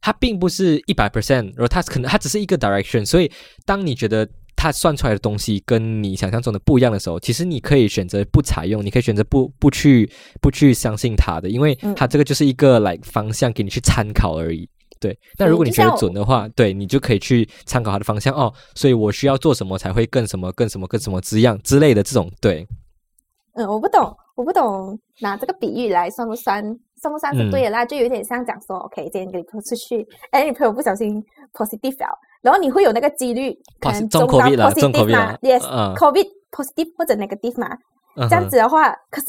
[0.00, 3.04] 它并不是一百 percent，然后它可能它只是一个 direction。
[3.04, 3.30] 所以
[3.66, 4.26] 当你觉得
[4.56, 10.08] 它算出来的东西跟你想象中的不一样的时候，其实你可以选择不采用，你可以选择不不去
[10.40, 14.68] 不去相信它的，因为嗯它这个就是一个来方向给你去参考而已。
[15.04, 18.50] 对，那如果你觉得准的话，对你就可以去参考它的方向哦。
[18.74, 22.66] 所以我需要做什么才会更什么更什么更什么之样之类的这种，对，
[23.52, 26.64] 嗯，我不懂，我不懂拿这个比喻来算不算？
[27.02, 27.84] 算不算是嗯对的啦？
[27.84, 32.08] 就有点像讲说，OK，今天跟你朋友出去，哎，你朋友不小心 positive 了，
[32.40, 37.68] 然后你会有那个几率可能中中到 COVID 啦中 positive COVID 嘛？Yes，COVID positive 或者 negative 嘛？
[38.16, 39.26] 嗯这样子的话，可是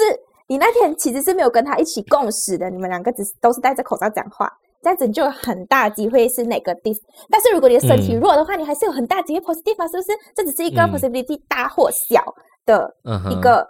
[0.47, 4.49] 你那天其实是没有跟他一起共识的，你们两个只是都是戴着口罩讲话，
[4.85, 6.95] 这样子你就有很大机会是 negative。
[7.27, 10.09] 但是如果你的身体嗯弱的话，你还是有很大机会 positive 啊，是不是？
[10.35, 12.23] 这只是一个嗯 possibility 大或小
[12.67, 13.67] 的嗯一个、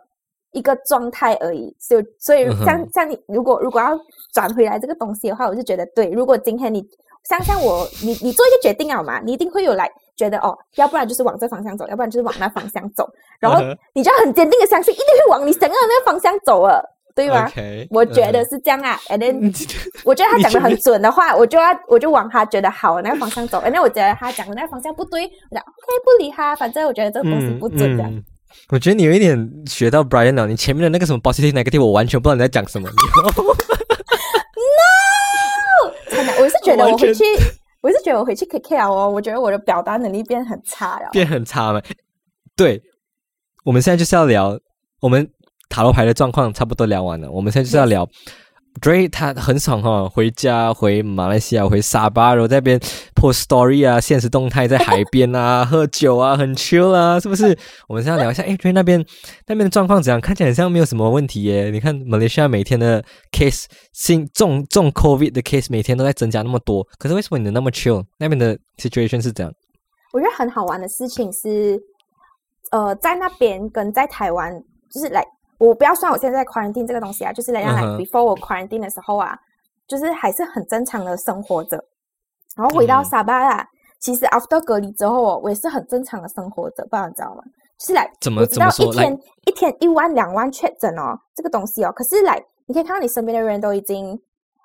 [0.51, 1.73] 一个状态而已。
[1.79, 3.97] 所以，所以嗯像像你如果如果要
[4.33, 6.09] 转回来这个东西的话，我就觉得对。
[6.09, 6.85] 如果今天你
[7.29, 13.07] 像像我，你你做一个决定了嘛，你一定会有来觉得哦，要不然就是往这方向走，要不然就是往那方向走，
[13.39, 16.83] 然后你就很坚定的相信，一定会往你想要的那个方向走了，
[17.15, 17.49] 对吗
[17.89, 19.67] 我觉得嗯是这样啊，and then
[20.03, 23.63] 我觉得他讲的很准的话，我就要我就往他觉得好的那个方向走。
[23.71, 28.11] 那我觉得他讲的那个方向不对，我讲 OK 不理他，反正我觉得这个东西不准这样。
[28.13, 28.23] 嗯
[28.69, 32.87] 我觉得你有一点学到 Brian 了，你前面的那个什么 positive negative，我完全不知道你在讲什么。
[32.87, 32.93] no，
[36.09, 37.23] 真的，我是觉得我回去，
[37.81, 41.09] 我是觉得我回去 KK 哦，我觉得我的表达能力变很差了。
[41.11, 41.83] 变很差了。
[42.55, 42.81] 对，
[43.65, 44.57] 我们现在就是要聊
[45.01, 45.29] 我们
[45.69, 47.29] 塔罗牌的状况，差不多聊完了。
[47.31, 48.07] 我们现在就是要聊
[48.81, 52.77] Dray，他很爽哈、回家回马来西亚回沙巴，然后在那边
[53.15, 57.57] post story 啊，现实动态在海边啊， 喝酒啊，很 chill 啊，是不是？
[57.87, 58.99] 我们现在聊一下，哎，Dray 那边
[59.47, 60.19] 那边的状况怎样？
[60.19, 61.69] 看起来好像没有什么问题耶。
[61.71, 63.01] 你看马来西亚每天的
[63.31, 68.03] case 新重重 COVID 的 case 每天都在增加那么多，可是为什么你能那么 chill？
[68.19, 69.53] 那边的 situation 是这样？
[70.11, 71.79] 我觉得很好玩的事情是，
[72.71, 74.51] 呃，在那边跟在台湾，
[74.91, 75.25] 就是来，
[75.57, 79.37] 我不要算我现在在 quarantine 这个东西啊，就是人家来、before 我 quarantine 的时候啊，
[79.87, 81.83] 就是还是很正常的生活着。
[82.55, 83.67] 然后回到嗯沙巴啦，
[83.99, 87.43] 其实 after 隔离之后哦，我也是很正常的生活着，不知道你知道吗？
[87.77, 94.17] 就是来怎么知道怎么说一天一天一万两万确诊哦，这个东西哦，可是来你可以看到你身边的人都已经，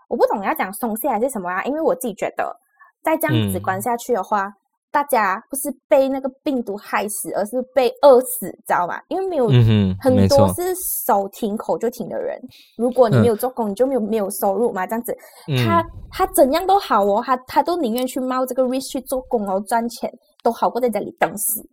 [0.09, 2.57] 我不懂要讲松懈还是什么啊，因为我自己觉得
[3.03, 4.53] 再这样子嗯关下去的话，
[4.91, 9.01] 大家不是被那个病毒害死，而是被饿死，知道吗？
[9.09, 10.75] 因为没有嗯，很，多是
[11.07, 12.41] 手停口就停的人，
[12.77, 15.17] 如果你嗯没有做工，你就没有没有收入嘛，这样子，
[15.49, 21.65] 嗯他他怎样都好哦，他他都宁愿去冒这个 risk 去做工哦，赚钱都好过在家里等死。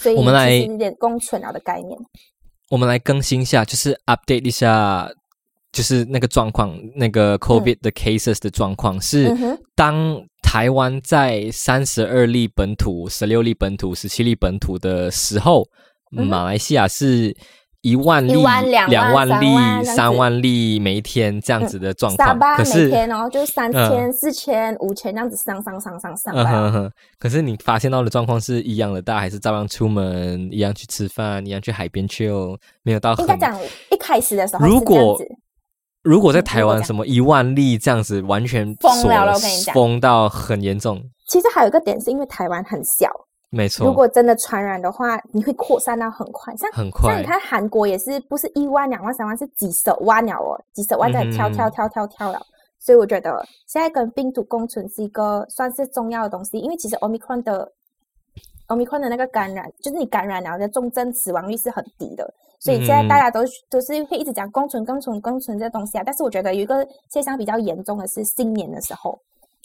[0.00, 1.98] 所以我们来其实有点共存了的概念。
[2.70, 5.08] 我们来更新一下，就是 update 一下，
[5.70, 9.32] 就是那个状况，那个 COVID 的 cases 的状况是
[9.76, 9.94] 当
[10.54, 15.66] 台湾在三十二例本土、十六例本土、十七例本土的时候，
[16.12, 17.36] 马来西亚是
[17.80, 18.34] 一万例、
[18.88, 22.38] 两万万例、三万例每一天这样子的状况。
[22.56, 35.26] 可是，天哦，就三嗯千、四千、五千这样子上上上上上可是你发现到的状况是一样的，大家还是照样出门，一样去吃饭，一样去海边去哦，没有到应该讲一开始的时候如果子，
[36.04, 39.74] 如果在台湾什么一万例这样子，完全疯了我跟你讲。
[39.74, 43.10] 封到很严重，其实还有一个点是因为台湾很小，
[43.48, 46.54] 没错，如果真的传染的话，你会扩散到很快。
[46.56, 47.20] 像像很快。
[47.20, 52.38] 你，看韩国也是，不是一万、两万、三万，是几十万了哦，几十万在跳跳跳跳跳了。
[52.78, 57.72] 所以我觉得现在跟病毒共存是一个算是重要的东西，因为其实 Omicron 的
[58.68, 62.30] Omicron 的那个感染，就是你感染了的重症死亡率是很低的，
[62.64, 66.02] 所以现在大家都都是会一直讲共存、共存、共存这东西啊。
[66.02, 69.18] 但是我觉得有一个现象比较严重的是新年的时候，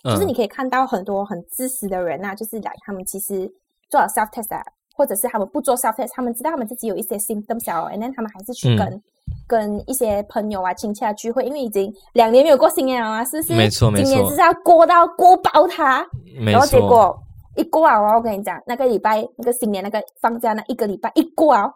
[0.04, 3.50] 就是你可以看到很多很自私的人啊，就是来他们其实
[3.90, 4.62] 做了 self test 啊，
[4.94, 9.02] 或者是他们不做 self test，他们知道他们自己有一些 symptoms 哦，and then 他们还是去跟
[9.48, 13.56] 跟一些朋友啊、亲戚啊聚会，因为已经两年没有过新年了啊，是不是？
[13.56, 16.06] 没错没错今年就是要过到过爆它，
[16.46, 17.18] 然后结，果
[17.56, 21.72] 一过啊，我跟你讲，那个礼拜那个新年那个放假那一个礼拜一过啊，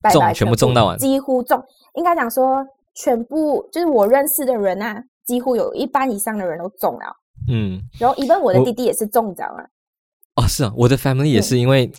[0.00, 1.62] 拜拜中全部中到完几乎中。
[1.94, 7.16] 应该讲说，全部就是我认识的人啊，几乎有一半以上的人都中了。
[7.50, 9.62] 嗯，然后，一般我的弟弟也是中奖了。
[10.36, 11.90] 哦，是啊，我的 family 也嗯是因为。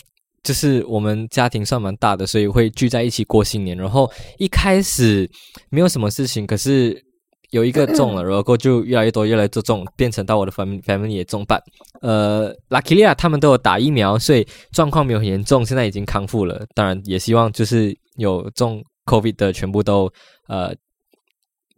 [0.44, 3.76] 就是我们家庭算蛮大的，所以会聚在一起过新年。
[3.76, 5.30] 然后一开始
[5.70, 7.04] 没有什么事情，可是
[7.52, 11.62] 有一个中了， 然后就越来越多，越来越多中，变成到我的 family family 也中办。
[12.02, 16.66] 呃，luckily 啊，他们都有打疫苗，所以状况没有很严重，现在已经康复了。
[16.76, 20.12] 当然，也希望就是有中 COVID 的全部都
[20.48, 20.74] 呃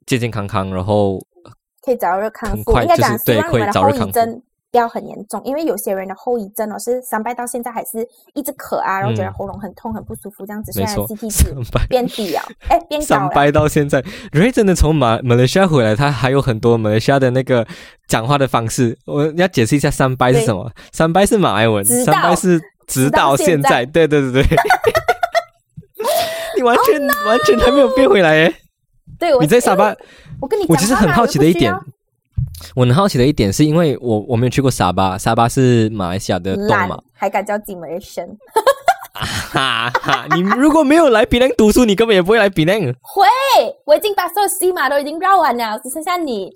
[0.06, 1.20] 健健康康，然后
[1.82, 2.56] 可以早日康复。
[2.56, 10.72] 很快应该讲，就是对希望你们的后会早日康复遗症不要很严重，因为有些人的后遗症哦是三拜到现在还是一直咳啊，然后觉得嗯喉咙很痛、很不舒服这样子。
[10.72, 11.56] 虽然没错 CT 值
[11.90, 13.22] 变低了， 哎，变高了。
[13.22, 17.66] 三拜到现在，瑞真的从马马来西亚回来，他还有很多马来西亚的那个
[18.08, 18.98] 讲话的方式。
[19.06, 20.72] 我要解释一下，三拜是什么？
[20.92, 23.86] 三拜是马来文，三拜是直直到到现现在在。
[23.86, 24.58] 对对对对，
[26.58, 28.54] 你完全、完全还没有变回来耶！
[29.18, 29.96] 对，我你在沙巴，
[30.40, 31.74] 我跟你我其实很好奇的一点
[32.76, 37.00] 我很好奇的一点是因为我我没有去过沙巴，沙巴是马来西亚的东嘛。
[37.14, 38.26] 还敢叫金门生？
[39.14, 42.94] 哈哈，你如果没有来槟榔读书，你根本也不会来槟榔。
[43.02, 43.26] 会，
[43.86, 46.54] 我已经把所有西马都已经绕完了，只剩下你。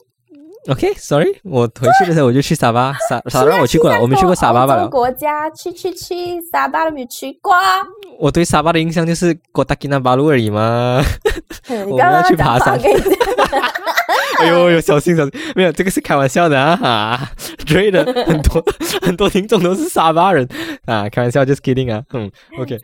[0.69, 4.88] OK，sorry，、我回去的时候我就去沙巴， 沙沙巴我去过了，我没去过沙巴罢了。
[4.88, 7.82] 国家去去去，沙巴都没有去过啊。
[8.17, 11.04] 我对沙巴的印象就是国大吉那巴路而已嘛。
[11.89, 12.80] 我们要去爬山
[14.39, 17.30] 哎呦呦，小心小心，没有这个是开玩笑的啊哈。
[17.67, 18.63] 对的，很多
[19.02, 20.47] 很多听众都是沙巴人
[20.86, 22.02] 啊，开玩笑，just kidding 啊。
[22.13, 22.78] 嗯，OK，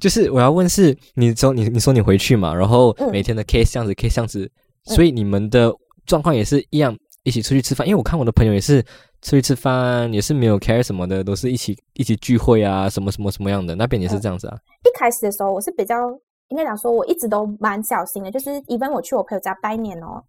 [0.00, 4.50] 就是我要问是，你说你你说你回去嘛，然后嗯每天的 case 这样子，case 这样子，
[4.84, 5.72] 所以你们的
[6.06, 7.86] 状况也是一样，一起出去吃饭。
[7.86, 8.82] 因为我看我的朋友也是
[9.20, 14.56] 出去吃饭，也是没有 care 什么的，都是一起一起聚会啊，什么什么什么样的，那边也是这样子啊。
[14.84, 16.10] 一开始的时候，我是比较
[16.48, 20.22] 应该讲说，我一直都蛮小心的，就是一般我去我朋友家拜年哦，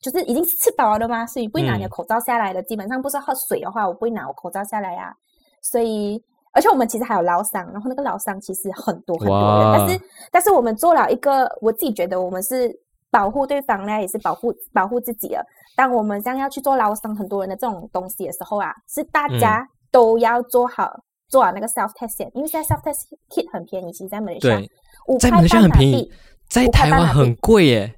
[0.00, 2.62] 就是已经是吃饱了的嘛，所以不会拿你的嗯口罩下来的。
[2.62, 5.14] 基本上不是喝水的话，我不会拿我口罩下来呀、
[5.62, 10.00] 所以，而且我们其实还有老伤，然后那个老伤其实很多很多人，但是
[10.32, 12.68] 但是我们做了一个，我自己觉得我们是
[13.10, 15.44] 保护对方呢，也是保护保护自己的。
[15.76, 20.90] 当我们这样要去做劳伤很多人的这种东西的时候啊，是大嗯家都要做好。
[21.30, 24.60] 做好那个 self test 先，因为现在 self test kit 很便宜，其实在马来西亚，
[25.06, 26.12] 五块在马来西亚半马很便宜币，
[26.48, 27.94] 在台湾很贵耶。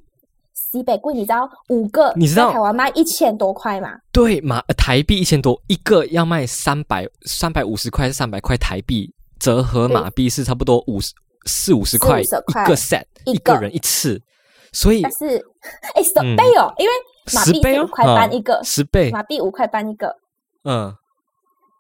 [0.53, 3.89] 西北贵，你知道五个你知道台湾卖一千多块嘛？
[4.13, 11.15] 对，马呃台币一千多一个，要卖三百三百五十块还是三百块台币，折合马币是差不多五十
[11.47, 12.25] 四五十块一
[12.67, 14.21] 个 set，一个人一次，
[14.73, 15.37] 所以但是
[15.95, 16.93] 哎十嗯倍哦，因为
[17.35, 20.17] 马币五，块半一个啊，十倍，马币五块半一个，
[20.65, 20.93] 嗯，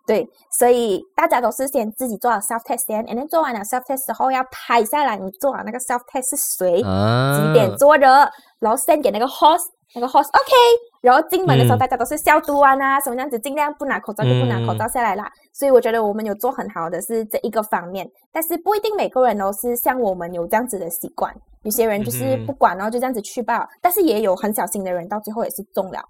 [0.06, 0.28] 对，
[0.58, 10.52] 所以大家都是先自己做好 self test 先，然后做完了 self test 之后要拍下来，你做完那个 self test 是谁，啊，几点做的，然后 send 给那个 host，那个 host OK，
[11.00, 11.78] 然后进门的时候嗯。
[11.78, 15.30] 大家都是消毒完啊，什么样子，尽量不拿口罩就不拿口罩下来啦。
[15.52, 26.00] 所以我觉得我们有做很好的是这一个方面，但是不一定每个人都是像我们有这样子的习惯，有些人就是不管，然后就这样子去吧，但是也有很小心的人到最后也是中了。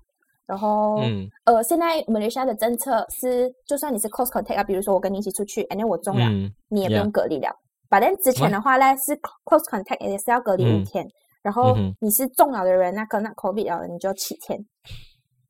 [0.47, 1.27] 然后，嗯。
[1.45, 7.49] 呃，现在马来西亚的政策是，就算你是 close contact 啊，比如说我跟你一起出去，and then 我中了，嗯你也不用隔离了。
[7.89, 10.85] 反正之前的话呢，是 close contact 也是要隔离五嗯。
[10.85, 11.07] 天，
[11.43, 14.59] 然后你是中了的人，那跟那 COVID 了，你就要七天，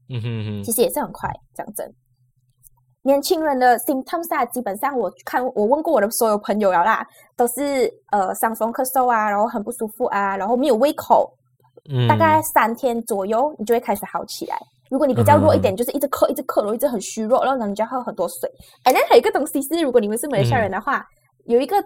[0.09, 1.31] 嗯哼哼其实也是很快。
[1.55, 1.87] 讲真，
[3.03, 11.31] 年轻人的 symptoms 啊，基本上我看我问过我的所有朋友了啦，都是呃伤风咳嗽啊，然后很不舒服啊，然后没有胃口，
[11.91, 14.57] 嗯，大概三天左右，你就会开始好起来。
[14.91, 18.51] 如果你比较弱一嗯点，就是一直咳，一直咳，然后一直很虚弱，然后呢，你就要喝很多水。
[18.85, 21.03] 哎，那还有一个东西是，如果你们是马来西亚人的话，
[21.47, 21.77] 有一个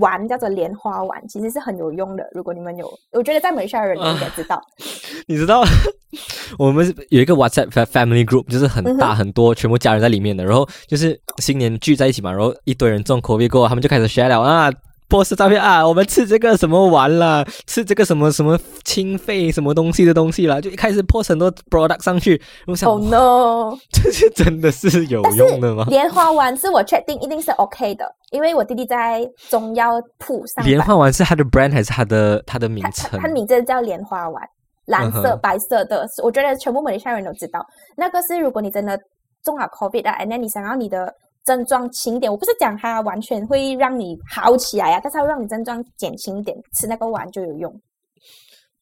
[0.00, 2.28] 丸叫做莲花丸，其实是很有用的。
[2.32, 4.60] 如果你们有，我觉得在马来西亚人应该知道。
[5.26, 5.62] 你知道，
[6.58, 10.44] 我们有一个 WhatsApp fa- family group，就是很大嗯很多，全部家人在里面的。
[10.44, 14.72] 然后就是新年聚在一起嘛，然后一堆人中 COVID 过，他们就开始 share 了啊。
[15.14, 25.84] Post 照片啊，我们吃这个什么丸啦，吃这个什么什么清肺什么东西的东西了，就一开始 post 很多 product 上去，我想，Oh no， 这些真的是有用的吗？
[25.88, 30.66] 莲花丸是我确定一定是 OK 的，因为我弟弟在中药铺上班。
[30.66, 33.20] 莲花丸是它的 brand 还是它的它的名称？
[33.20, 34.42] 它名字叫莲花丸，
[34.86, 37.64] 蓝色、白色的，我觉得全部马来西亚人都知道。
[37.96, 38.98] 那个是如果你真的
[39.44, 41.14] 中了 COVID 啊，那你想要你的。
[41.44, 47.80] 症状轻点，我不是讲它完全会让你好起来啊，但是它会让你症状减轻一点，吃那个丸就有用。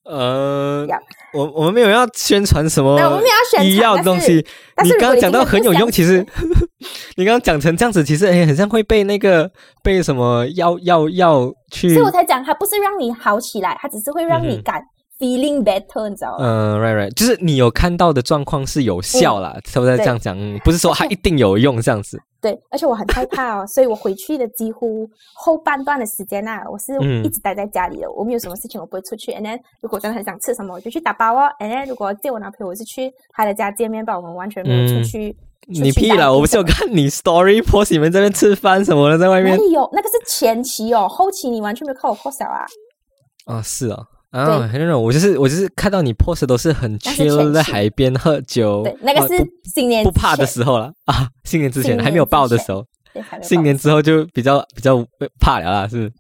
[0.05, 0.85] 呃，
[1.33, 4.45] 我我们没有要宣传什么，我们没有宣传医药的东西。
[4.83, 6.27] 你刚刚讲到很有用，其实
[7.17, 9.49] 你刚刚讲成这样子，其实哎，很像会被那个
[9.83, 11.91] 被什么药药药去。
[11.91, 14.83] 所以我才讲，它不是让你好起来，它只是会让你感。
[15.23, 16.39] Feeling better，你知道吗？
[16.41, 20.37] 嗯，right right，就是你有看到的状况是有效啦，是不是这样讲？
[20.65, 22.21] 不是说它一定有用这样子。
[22.43, 28.11] 对，而且我很害怕哦，所以我回去的几乎后半段的时间啊，我是一直待在家里的。
[28.11, 29.31] 我没有什么事情，我不会出去。
[29.31, 31.49] And then 如果真的很想吃什么，我就去打包哦。
[31.61, 34.19] And then 如果见我男朋友，我是去他的家见面吧。
[34.19, 35.37] 我们完全没有出去。
[35.69, 36.35] 你屁了！
[36.35, 39.57] 我不是有看你 story post 你们这边吃饭什么的，在外面。
[39.71, 42.67] 有，那个是前期哦，后期你完全没有看我 post 啊。
[43.47, 44.03] 啊，是啊。
[44.33, 52.83] 啊，那种我就是我就是看到你 post 都是很 chill 在海边喝酒，对，那个是新年不怕的时候了啊，新年之前还没有爆的时候，
[53.43, 55.05] 新年之后就比较比较
[55.39, 56.11] 怕了啦，是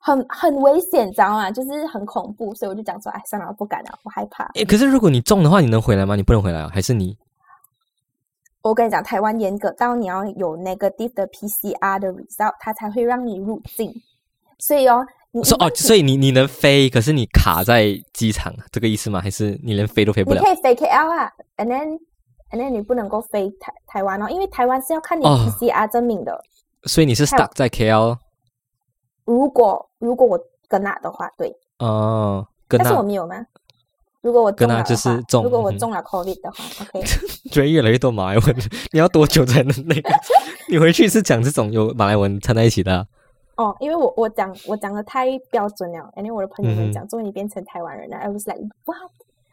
[0.00, 1.50] 很很危险，知道吗？
[1.50, 4.44] 就是很恐怖，所以我就讲说，哎，算了，不敢了，我害怕。
[4.54, 6.16] 哎，可是如果你中的话，你能回来吗？
[6.16, 6.70] 你不能回来啊？
[6.72, 7.14] 还是你？
[8.62, 13.92] 我跟你讲，台湾严格到你要有 negative 的 PCR 的 result，它才会让你入境，
[14.58, 15.06] 所以哦。
[15.44, 19.20] 说哦，所以你你能飞，可是你卡在机场，这个意思吗？
[19.20, 20.40] 还是你连飞都飞不了？
[20.40, 21.98] 你可以飞 KL 啊，and then
[22.50, 26.40] and then 你不能够飞台台湾哦，因为台湾是要看你 PCR 证明的。
[26.84, 28.16] 所以你是 stuck 在 KL。
[29.24, 31.54] 如果如果我跟那的话，对。
[31.78, 33.36] 哦，但是我没有吗？
[34.20, 37.04] 如果我跟那就是中，如果我中了 COVID 的话，OK。
[37.52, 38.56] 觉得越来越多马来文，
[38.92, 40.10] 你要多久才能那个？
[40.68, 43.06] 你回去是讲这种有马来文掺在一起的？
[43.58, 48.16] 哦，因为我我讲我讲的太标准了，因为我的朋友们讲，终于变成台湾人了。
[48.16, 48.94] I was like，哇，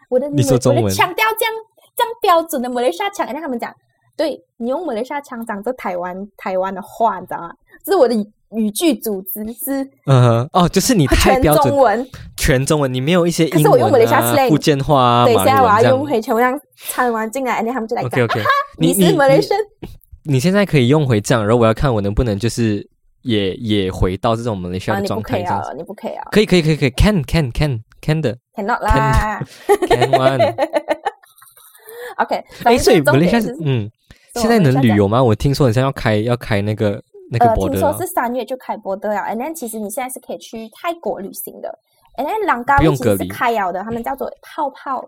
[0.10, 1.54] 我的你说中文，我的腔调这样
[1.96, 3.74] 这样标准的马来西亚腔，然后他们讲，
[4.15, 7.52] 对你用马来西亚腔讲这台湾台湾的话，你知道吗？
[7.84, 8.15] 这是我的
[8.52, 18.28] 语句组织是，嗯哦，就是你太标准，中文全中文，你没有一些，可是我用马来西亚 slang，福建话，等一下我要用回全部样掺完进来，然后他们就来讲，
[18.78, 19.60] 你是马来西亚，
[20.26, 22.88] 你现在可以用回这样，然后我要看我能不能就是。
[23.25, 26.23] 也也回到这种马来西亚的状态这样子，你不可以啊？
[26.31, 29.43] 可以可以可以可以，can can can can 的，cannot 啦
[29.89, 30.55] ，can one。
[32.21, 33.89] OK，哎，所以马来西亚是嗯，
[34.35, 35.21] 现在能旅游吗？
[35.21, 39.21] 我听说好像要开要开那个那个博德，听说是三月就开博德了。
[39.21, 41.79] And then 其实你现在是可以去泰国旅行的。
[42.17, 45.01] And then 朗高其实是开了的，他们叫做泡泡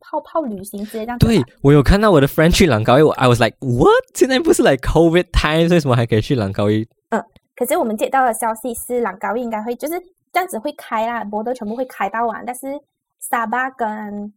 [0.00, 1.18] 泡泡旅行，直接这样。
[1.18, 4.02] 对我有看到我的 friend 去朗高，因为 I was like what？
[4.14, 6.64] 现在不是 like COVID time，为什么还可以去朗高？
[7.10, 7.22] 嗯。
[7.60, 10.00] 可是我们接到的消息是，朗高应该会就是
[10.32, 12.68] 这样子会开啦，博德全部会开到完，但是
[13.18, 14.32] 沙巴跟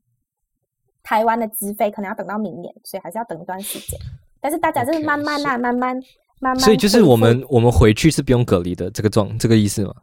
[1.01, 3.97] 台湾的直飞可能要等到明年，所以还是要等一段时间。
[4.41, 5.95] 但是大家就是慢慢啦，慢慢
[6.41, 6.59] 慢慢。
[6.59, 9.93] 所以就是我们我们回去是不用隔离的，这个状这个意思吗？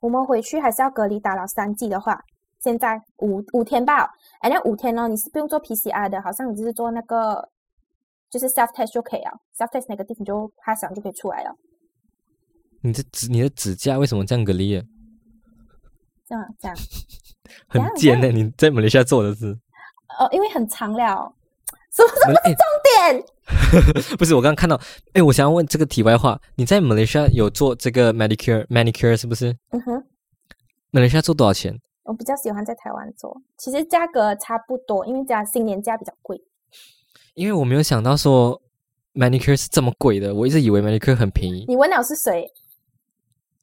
[0.00, 2.22] 我们回去还是要隔离，打了三剂的话，
[2.60, 4.06] 现在五五天吧。
[4.40, 7.48] 哎，那五天呢，你是不用做 PCR 的，好像你就是做那个
[8.28, 11.56] 就是 self test 就可以了，self test 那个地方就拍响就可以出来了。
[12.86, 14.80] 你的指你的指甲为什么这样割裂？
[16.28, 16.76] 这样 这样，
[17.66, 18.28] 很尖呢。
[18.28, 19.46] 你在马来西亚做的是？
[20.18, 21.32] 哦，因为很长了。
[21.94, 22.64] 什么什么是重
[24.04, 24.14] 点？
[24.18, 24.80] 不是，我刚刚看到。
[25.14, 29.56] 哎，我想要问这个题外话，你在马来西亚有做这个 manicure manicure 是不是？
[29.70, 30.04] 嗯哼。
[30.90, 31.76] 马来西亚做多少钱？
[32.04, 36.40] 我比较喜欢在台湾做，其实价格差不多，因为加新年价比较贵。
[37.34, 38.60] 因为我没有想到说
[39.14, 41.64] manicure 是这么贵的，我一直以为 manicure 很便宜。
[41.66, 42.46] 你问了是谁？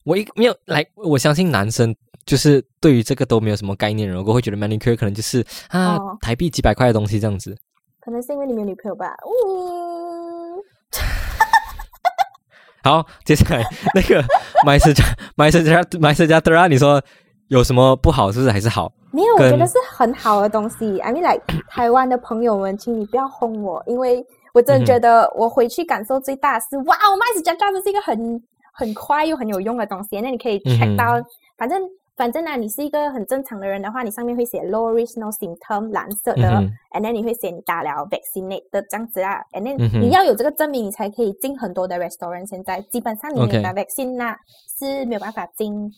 [0.04, 7.56] 我一没有来，我相信男生就是对于这个都没有什么概念，然后会觉得 manicure 可能就是啊台币几百块的东西这样子。
[8.02, 9.08] 可能是因为你没有女朋友吧。
[9.08, 10.60] 嗯。
[12.84, 13.64] 好，接下来
[13.96, 14.22] 那个
[14.68, 15.04] my 社家
[15.38, 17.02] my 社家 my 社家 Dra，你说
[17.48, 18.30] 有什么不好？
[18.30, 18.92] 是不是还是好？
[19.12, 21.00] 没有，我觉得是很好的东西。
[21.00, 21.42] I mean like
[21.72, 24.22] 台湾的朋友们，请你不要轰我，因为
[24.54, 28.44] 我真的觉得我回去感受最大是哇，my 社家真的是一个很。
[28.74, 31.24] 很快又很有用的东西，那你可以 check 到，
[31.58, 31.82] 反正
[32.16, 42.48] 反正呢，你是一个很正常的人的话，你上面会写 low risk no symptom 蓝色的、嗯 a n d then 你会写你打了 vaccinate 的这样子啊，and then、嗯你要有这个证明，你才可以进很多的 restaurant。
[42.48, 44.38] 现在基本上你没打 vaccine 那
[44.80, 45.92] 是没有办法进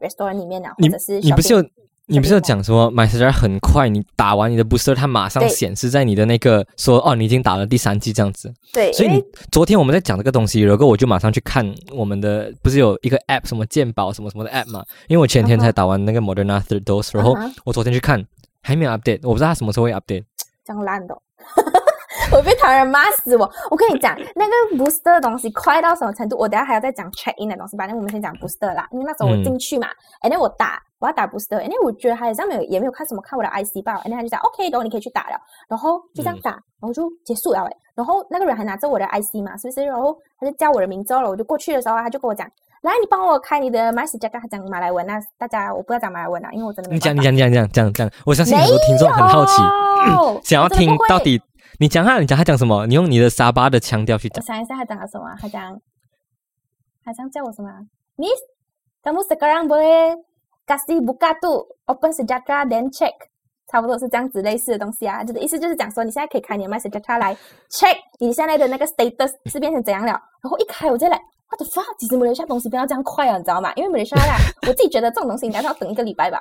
[0.00, 1.62] restaurant 里面的，或者是你不是有
[2.10, 8.52] 你不是有 shopping mall 讲说买 s 很快，你打完你的 booster，它马上显示在你的那个说哦，你已经打了第三剂这样子。
[8.72, 14.82] 对，所以你昨天我们在讲这个东西，然后我就马上去看我们的不是有一个 app 什么鉴宝什么什么的 app 嘛？
[15.06, 18.24] 因为我前天才打完那个 Moderna third dose，然后我昨天去看
[18.62, 20.24] 还没有 update，我不知道它什么时候会 update。
[20.64, 21.20] 这样烂的哦。
[22.32, 23.50] 我被唐人骂死我！
[23.70, 26.36] 我跟你讲，那个 booster 的东西快到什么程度？
[26.36, 28.86] 我等下还要再讲 check in 的东西，反正我们先讲 booster 啦。
[28.92, 29.88] 因为那时候我嗯进去嘛，
[30.20, 35.38] 哎、那我打我要打 booster，因为我觉得好像没有也没有看什么看我的 IC 吧，然后，他就讲 OK，然后你可以去打了，
[35.68, 37.76] 然后就这样嗯打，然后就结束了哎。
[37.94, 39.84] 然后那个人还拿着我的 IC 嘛，是不是？
[39.84, 42.48] 然后他就叫我的名字了，我就过去的时候，他就跟我讲，
[42.82, 49.62] 来，你帮我开你的 m y s 加他讲马来文啊，大家我不要讲马来文啊，因为我真的没你讲，你讲，你讲，讲讲讲，我相信很多听众很好奇，
[50.44, 51.40] 想要听到底
[51.80, 52.86] 你讲哈，你讲他讲什么？
[52.86, 54.42] 你用你的沙巴的腔调去讲。
[54.42, 55.80] 我想一下他讲了什么啊，他讲，
[57.04, 57.78] 他讲叫我什么啊
[58.16, 58.38] ？Miss,
[59.02, 60.16] kamu sekarang boleh
[60.68, 63.14] kasih buka tu open sejahtera then check，
[63.72, 65.24] 差不多是这样子类似的东西啊。
[65.24, 67.34] 就是意思就是讲说，你现在可以开你的 My Sejahtera 来
[67.70, 70.12] check 你现在的那个 status 是变成怎样了。
[70.42, 71.86] 然后一开我就来，what the fuck？
[71.98, 73.72] 其实马来西亚东西不要这样快啊，你知道吗？
[73.76, 74.36] 因为马来西亚啦，
[74.68, 76.40] 我自己觉得这种东西应该是要等一个礼拜吧，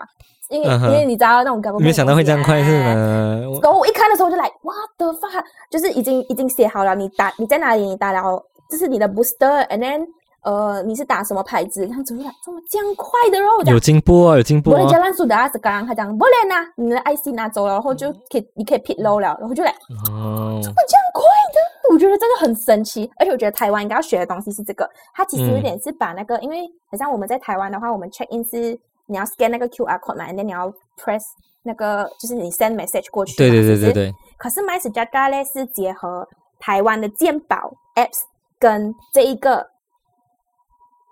[0.50, 3.50] 因为、因为你知道那种 government 没有想到会这样快是的东西啊呢？
[3.50, 8.22] 我然后我一看的时候就来，what the fuck，就是已经已经写好了，你打你在哪里，你打了，
[8.70, 10.06] 这是你的 booster，and then
[10.48, 14.80] 呃你是打什么牌子，这样子我就来这么这样快的，然后我讲有进步啊，有进步哦。
[14.80, 14.98] 我的。
[14.98, 19.72] jalan sudah sekarang，他讲不能啊，你的 IC 拿走了，然后就可以你可以 pit low 了，然后就来。
[20.10, 21.24] 哦，这么这样快
[21.54, 21.94] 的？
[21.94, 31.24] 我觉得这个很神奇，而且我觉得台湾应该要学的东西是这个，它其实有嗯点是把那个，因为好像我们在台湾的话，我们 check in 是你要 scan 那个 QR code 嘛 then 你要 press
[31.64, 36.26] 那个就是你 send message 过去嘛，对对对对对，可是 My Sejahtera 呢是结合
[36.60, 38.20] 台湾的鉴宝 apps
[38.60, 39.66] 跟这一个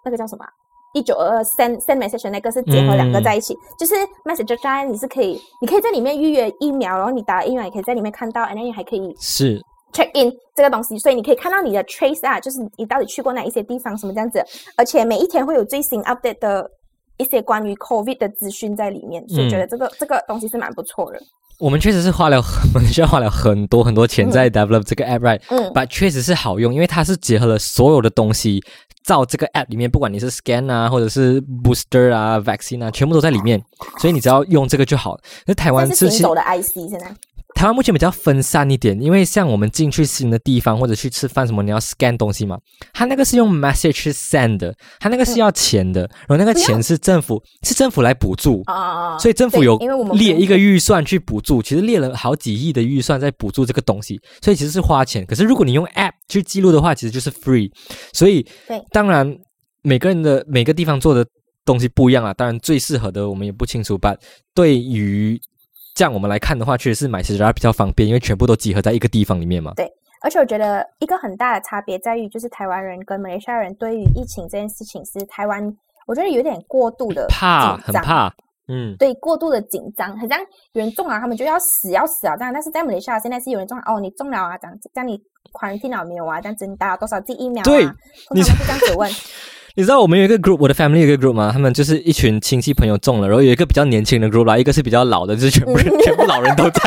[0.05, 0.49] 那个叫什么啊？
[0.93, 3.23] 一九二二 send send message 那个是结合两个嗯。
[3.23, 3.93] 在一起，就是
[4.23, 9.61] My Sejahtera 你是可以，你可以在里面预约疫苗，然后你打了疫苗也可以在里面看到，and then 你还可以是。
[9.91, 14.43] check in 这个东西，所以你可以看到你的 trace 啊，就是你到底去过哪一些地方，什么这样子，
[14.75, 16.69] 而且每一天会有最新 update 的
[17.17, 21.19] 一些关于 COVID 的资讯在里面，所以觉得这个、这个东西是蛮不错的。
[21.57, 22.41] 我们确实是花了，
[22.73, 28.61] 我们需要花了很多很多钱在 develop 这个 app right，嗯，but 确实是好用，因为它是结合了所有的东西，
[29.05, 33.63] 到这个 app 里面，不管你是 scan 啊，或者是 booster 啊、vaccine 啊，全部都在里面，
[33.99, 35.19] 所以你只要用这个就好。
[35.45, 37.15] 那台湾是行走的 IC 现在。
[37.55, 42.59] 台湾目前比较分散一点，因为像我们进去新的地方或者去吃饭什么，你要 scan 东西嘛，
[42.93, 48.61] 它那个是用 message 去 send 的，它那个是要钱的，然后那个钱是政府是政府来补助。
[48.65, 49.77] 啊，所以政府有
[50.13, 55.25] 列一个预算去补助，其实列了好几亿的预算在补助这个东西，所以其实是花钱。
[55.25, 57.71] 可是如果你用 App 去记录的话，其实就是 free。
[58.11, 59.33] 所以对当然
[59.81, 61.25] 每个人的每个地方做的
[61.63, 64.13] 东西不一样啊，当然最适合的我们也不清楚吧。
[64.53, 65.39] 对于
[65.95, 69.73] 这样我们来看的话，确实是买 c h 比较方便，因为全部都集合在一个地方里面嘛。
[69.77, 69.89] 对
[70.21, 75.63] 而且我觉得一个很大的差别在于，就是台湾人跟马来西亚人对于疫情这件事情是台湾，
[76.05, 78.33] 我觉得有点过度的怕，很怕，
[78.67, 80.37] 嗯，对过度的紧张，很像
[80.73, 82.51] 有人中了，他们就要死要死啊这样。
[82.51, 85.17] 但是在马来西亚现在是有人中了，哦，你中了啊，这样子，这样你
[85.53, 86.41] quarantine 了没有啊？
[86.41, 87.63] 这样子你打了多少剂疫苗啊？
[87.63, 87.95] 对通
[88.31, 89.09] 你常都是这样子问。
[89.77, 91.49] 你知道我们有一个 group，我的 family 有一个 group 吗？
[91.51, 96.79] 他们就是一群亲戚朋友中了，然后有一个比较年轻的 group 啦，一个是比较老的，就是全部人全部老人都在。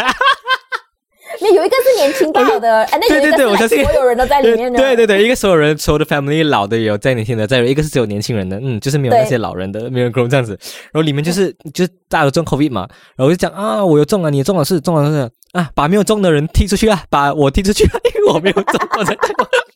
[1.40, 4.78] 那有一个是年轻到的， 哎，那有一对对个是对我相信所有人都在里面的。
[4.78, 10.58] 对对对，一个所有人所有的 family 老的也有在年轻的，再有一个是只有年轻人的，嗯，就是没有那些老人的，没有 group 这样子。
[10.90, 19.16] 然后里面就是就是大家都中 covid 嘛，然后我就讲啊，我有中了，你中了是中了是啊，把没有中的人踢出去啊，把我踢出去啊， 因为我没有中，我才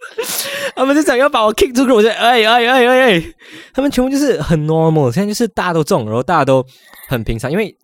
[0.76, 3.22] 他们就想要把我 kick 出去，我就哎哎哎哎哎，
[3.72, 6.64] 他们全部就是很 normal，现在就是大家都中，然后大家都
[7.08, 7.74] 很平常，因为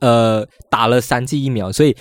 [0.00, 1.96] 呃打了三剂疫苗，所以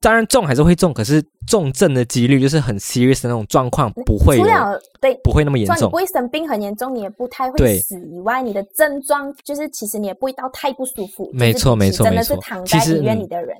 [0.00, 5.76] 当然中还是会中，可是重症的几率就是很 serious 的那种状况不会有除了对不会那么严重。
[5.76, 5.90] 你不。
[5.90, 11.30] 会生病很严重，你也不太会死以外，你的症状就是其实你也不会到太不舒服。
[11.32, 13.56] 没错没错真的是躺在医院里的人，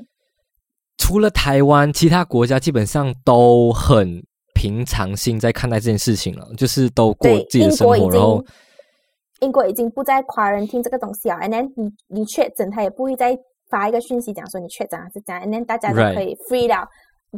[1.00, 4.22] 除了台湾，其他国家基本上都很
[4.54, 8.44] 平常心在看待这件事情了，就是都过自己的生活，然后
[9.40, 11.36] 英国已经不再夸人听这个东西了。
[11.36, 13.34] And then 你你确诊，他也不会再
[13.70, 15.42] 发一个讯息讲说你确诊还是怎样。
[15.42, 16.86] And then 大家都可以 free 了，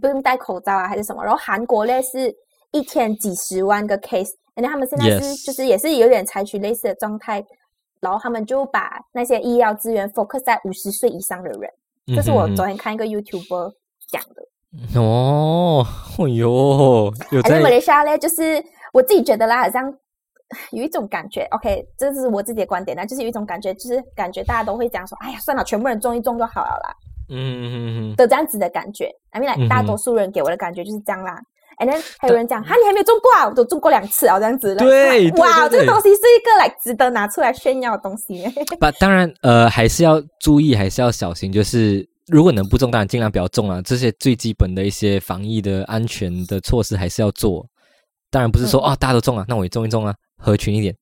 [0.00, 1.22] 不用戴口罩啊还是什么。
[1.22, 2.34] 然后韩国呢是
[2.72, 7.42] 一天几十万个 case，and then 他们现在是就是也是有点采取类似的状态。
[8.00, 11.70] 然后他们就把那些医疗资源 focus 在五十岁以上的人。
[12.06, 13.72] 这是我昨天看一个 YouTuber
[14.08, 15.00] 讲的。
[15.00, 15.86] 哦，
[16.18, 19.92] 哎呦，有反正马在来西亚嘞，就是我自己觉得啦，好像
[20.72, 21.46] 有一种感觉。
[21.50, 26.96] OK，这是我自己的观点啦，就是有一种感觉，就是感觉大家都会讲说，哎呀，算了，全部人中一中就好了啦
[27.28, 29.10] 嗯嗯嗯嗯的这样子的感觉。
[29.30, 31.40] I 哼大多数人给我的感觉就是这样啦。
[31.78, 33.48] And then 还有人讲，哈，你还没有中过啊？
[33.48, 34.74] 我都中过两次啊，这样子。
[34.76, 38.44] 对哇，这个东西是一个来值得拿出来炫耀的东西。
[38.78, 41.50] 不，当然，呃，还是要注意，还是要小心。
[41.50, 43.80] 就是如果能不中，当然尽量不要中啊。
[43.82, 47.66] 这些最基本的一些防疫的安全的措施还是要做。
[48.30, 50.94] 当然不是说、嗯哦，大家都中啊，那我也中一中啊，合群一点。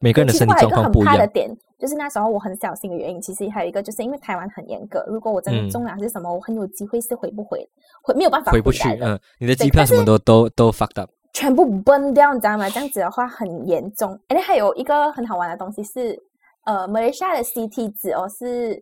[0.00, 1.14] 每个人的其实身体我有一个很状况不一样。
[1.14, 7.58] 怕的点，就是那时候我很小心的原因，其实还有一个就是因为台湾很严格，如果我真嗯的中了还是什么，我很有机会是回不回，
[8.02, 8.88] 回没有办法回不去。
[9.00, 11.10] 嗯，你的机票什么都都都 fucked up。
[11.34, 12.68] 全部崩掉，你知道吗？
[12.70, 14.18] 这样子的话很严重。
[14.28, 16.18] 而且还有一个很好玩的东西是，
[16.64, 18.80] 呃，马来西亚的 CT 值哦是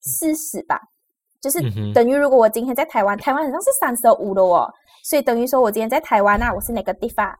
[0.00, 0.80] 四十吧，
[1.40, 1.60] 就是
[1.92, 4.68] 等于如果我今天在台湾，台湾好像是三十五的哦，
[5.04, 7.32] 所以等于说我今天在台湾那我是哪个地方？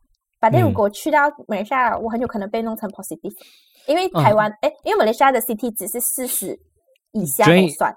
[0.43, 3.33] 反正如嗯果去到马来西亚，我很有可能被弄成 positive，
[3.87, 6.59] 因为嗯台湾哎、因为马来西亚的 CT 值是四十
[7.13, 7.95] 以下所以都算。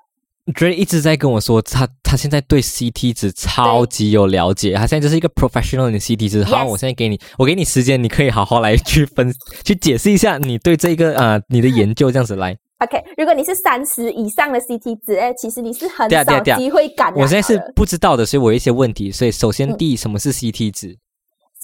[0.54, 6.44] Dre 一直在跟我说，他他现在对 CT 值超级有了解，他现在就是一个 professional 的 CT 值。
[6.44, 9.34] 好我现在给你，我给你时间，你可以好好来去分
[9.66, 12.56] 去解释一下你对这个啊、呃你的研究这样子来。
[12.78, 17.22] OK，如果你是三十以上的 CT 值，哎，其实你是很少机会感染的。
[17.22, 19.10] 我现在是不知道的，所以我有一些问题。
[19.12, 20.96] 所以首先嗯第一，什么是 CT 值？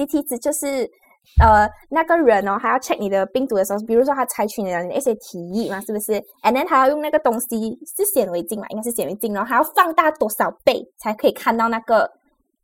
[0.06, 0.90] CT 值就是
[1.40, 12.10] 呃那个人哦，他要 check 你的病毒的时候，比如说他采取你的一些体液嘛，是不是？And then 他要用那个东西是显微镜嘛，应该是显微镜，然后还要放大多少倍才可以看到那个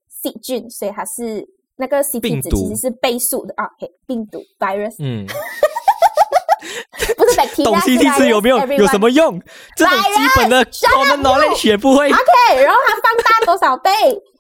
[0.10, 3.70] 细菌，所以它是那个 CT 值其实是倍数的啊
[4.06, 5.26] 病毒 virus 嗯，
[7.16, 9.40] 不是 bacteria，懂 CT 值有没有有什么用？
[9.76, 12.10] 这种基本的 shut up, common knowledge 也不会。
[12.12, 13.92] OK，然后它放大多少倍？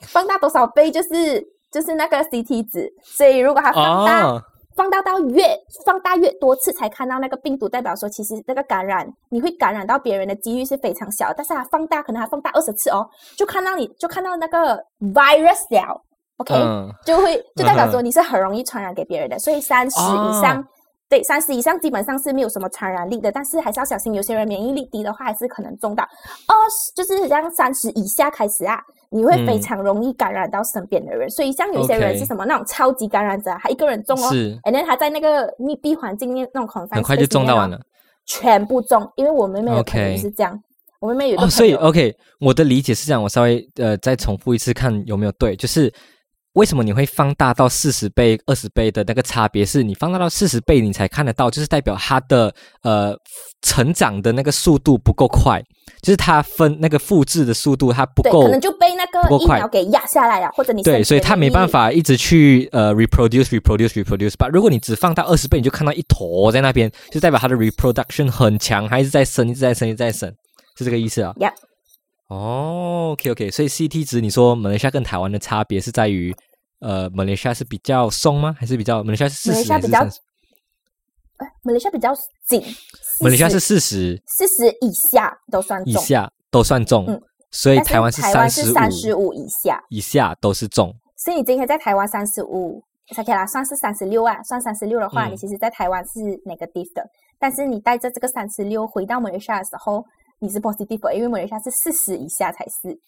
[0.01, 1.45] 放大多少倍就是
[1.79, 4.23] 就是那个 CT 值，所以如果它放大。
[4.25, 4.41] 哦，
[4.75, 5.43] 放大到越
[5.85, 14.77] 放大越多次才看到那个病毒，代表说其实那个感染你会感染到别人的几率是非常小，但是它放大可能它放大二十次哦，就看到你就看到那个
[15.15, 15.99] virus 了
[16.37, 20.59] ，OK，、嗯，就会就代表嗯说你是很容易传染给别人的，所以三十以上。
[20.61, 20.65] 哦
[21.09, 26.03] 对，三十以上基本上是没有什么传染力的，但是还是要小心，有些人免疫力低的话，还是可能中到。
[26.03, 28.77] 二十就是像三十以下开始啊，
[29.09, 31.29] 你会非嗯常容易感染到身边的人。
[31.29, 37.79] 所以像有些人是什么那种超级感染者啊，他一个人中哦，是 and then 他在那个密闭环境面那种 confined 很快就中到完了。
[38.25, 39.09] 全部中。
[39.15, 40.61] 因为我妹妹的朋友 OK 就是这样，
[40.99, 45.91] 我妹妹有哦，所以 OK，我的理解是这样，我稍微呃再重复一次，看有没有对，就是
[46.57, 52.51] 为什么你会放大到四十倍、二十倍的那个差别，是你放大到四十倍你才看得到，就是代表它的
[52.81, 53.15] 呃
[53.61, 55.61] 成长的那个速度不够快，
[56.01, 64.47] 就是它分那个复制的速度它不，够可能就被那个疫苗给压下来了，或者你对，所以它没办法一直去呃 reproduce reproduce reproduce 吧。
[64.47, 70.27] 如果你只放大二十倍，你就看到一坨在那边，就代表它的 reproduction 很强，还是在生，一直在生，一直在生，
[70.75, 71.51] 是这个意思啊？Yep
[72.29, 76.35] 哦，OK OK，所以 CT 值你说马来西亚跟台湾的差别是在于，
[76.79, 78.55] 呃，马来西亚是比较松吗？
[78.59, 80.19] 还是比较马来西亚是四十比较还是三十？
[81.37, 82.13] 哎马来西亚比较
[82.47, 82.61] 紧，
[83.19, 90.93] 马来西亚是四十四十以下都算重，以下都算重，嗯所以台湾是台湾是三十五五以下，以下都是重。
[91.15, 92.83] 所以你今天在台湾三十五
[93.15, 97.03] 才可以啦，算是三十六啊，算三十六的话，嗯你其实在台湾是 negative 的，
[97.39, 100.05] 但是你带着这个三十六回到马来西亚的时候，
[100.39, 102.99] 你是 positive，因为马来西亚是四十以下才是，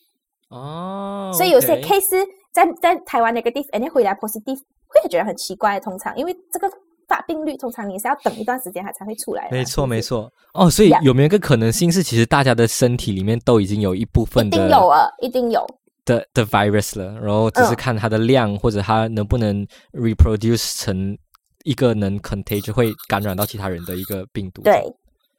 [0.49, 6.69] 哦所以有些 case 在在台湾 negative，人家回来 positive 会觉得很奇怪，通常因为这个
[7.07, 10.31] 发病率通常你是要等一段时间它才会出来的，没错，没，错。
[10.53, 15.65] 哦，所以有没有一个可能性是，其实大家的身体里面都已经有一部分的定有啊，一定有，
[16.05, 21.17] 的的 virus 了，然后只是嗯看它的量、或者它能不能 reproduce 成
[21.63, 24.61] 一个能 contagion 会感染到其他人的一个病毒。
[24.63, 24.83] 对，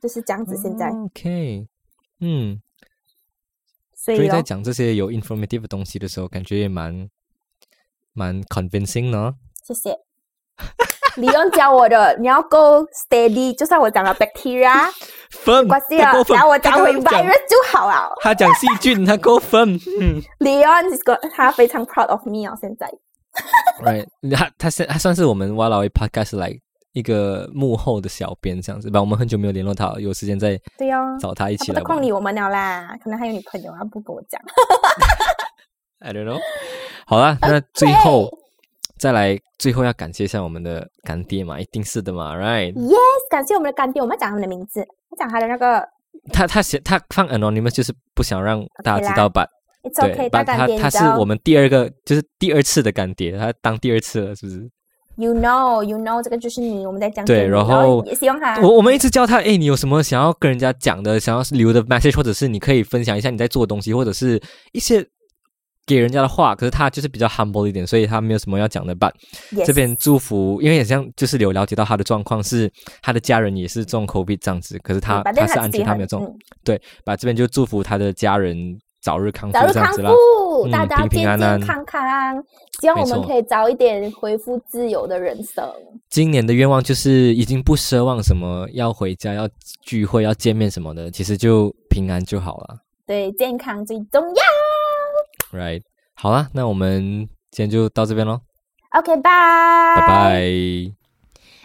[0.00, 0.56] 就是这样子。
[0.56, 1.66] 现在，OK，
[2.20, 2.60] 嗯，
[4.02, 7.08] 所以在讲这些有 informative 的东西的时候，感觉也蛮
[8.14, 9.34] 蛮 convincing 呢。
[9.62, 9.94] 谢谢。
[11.16, 14.88] 李用教我的，你要 go steady，就算我讲了 bacteria，
[15.30, 18.16] 分没关系啊他够，分然后我讲 virus 就好了。
[18.20, 19.74] 他讲细菌，他够分。
[20.00, 22.90] 嗯李用 is go，他非常 proud of me 哦，现在。
[23.82, 26.58] ，right，他他是他算是我们哇老一 podcast 来
[26.92, 29.00] 一个幕后的小编这样子吧。
[29.00, 31.84] 我们很久没有联络他，有时间再对哦，找他一起来玩。
[31.84, 34.40] 空理我们了啦，可能还有女朋友，啊不跟我讲。
[36.00, 36.38] I don't know。
[37.06, 38.30] 好啦，那最后
[38.98, 45.86] 再来最后要感谢一下我们的干爹嘛，一定是的嘛，right？Yes，感谢我们的干爹，我们要讲他们的名字，要讲他的那个
[46.32, 49.46] 他他写他放 anonymous 就是不想让大家知道吧
[49.82, 54.70] ？It's 对 OK，他他是我们第二个就是第二次的干爹，他当第二次了，是不是？
[55.20, 64.40] You know, you know，这个就是你，我们在讲对然后也希望他我我们一直叫他，哎，你有什么想要跟人家讲的，想要留的 message，或者是你可以分享一下你在做的东西，或者是
[64.72, 65.06] 一些
[65.84, 66.54] 给人家的话。
[66.54, 68.96] 可是他就是比较 humble 一点，所以他没有什么要讲的。
[68.96, 69.12] But
[69.52, 76.24] Yes 这边祝福，因为也像就是有了解到他的状况是他的家人也是中 COVID 这样子，可是他嗯他是安全，他没有中。
[76.24, 78.56] 嗯对，把这边就祝福他的家人
[79.00, 79.92] 早日康复早日康。
[79.94, 82.44] 复，嗯大家平平安安健健康康，
[82.80, 85.64] 希望我们可以早一点恢复自由的人生。
[86.08, 89.48] 今年的愿望就是已经不奢望什么要回家、要
[89.80, 92.76] 聚会、要见面什么的，其实就平安就好了
[93.06, 95.58] 对，健康最重要。
[95.58, 95.82] ，right？
[96.14, 98.40] 好啦，那我们今天就到这边喽
[98.90, 100.99] ，OK，拜拜拜。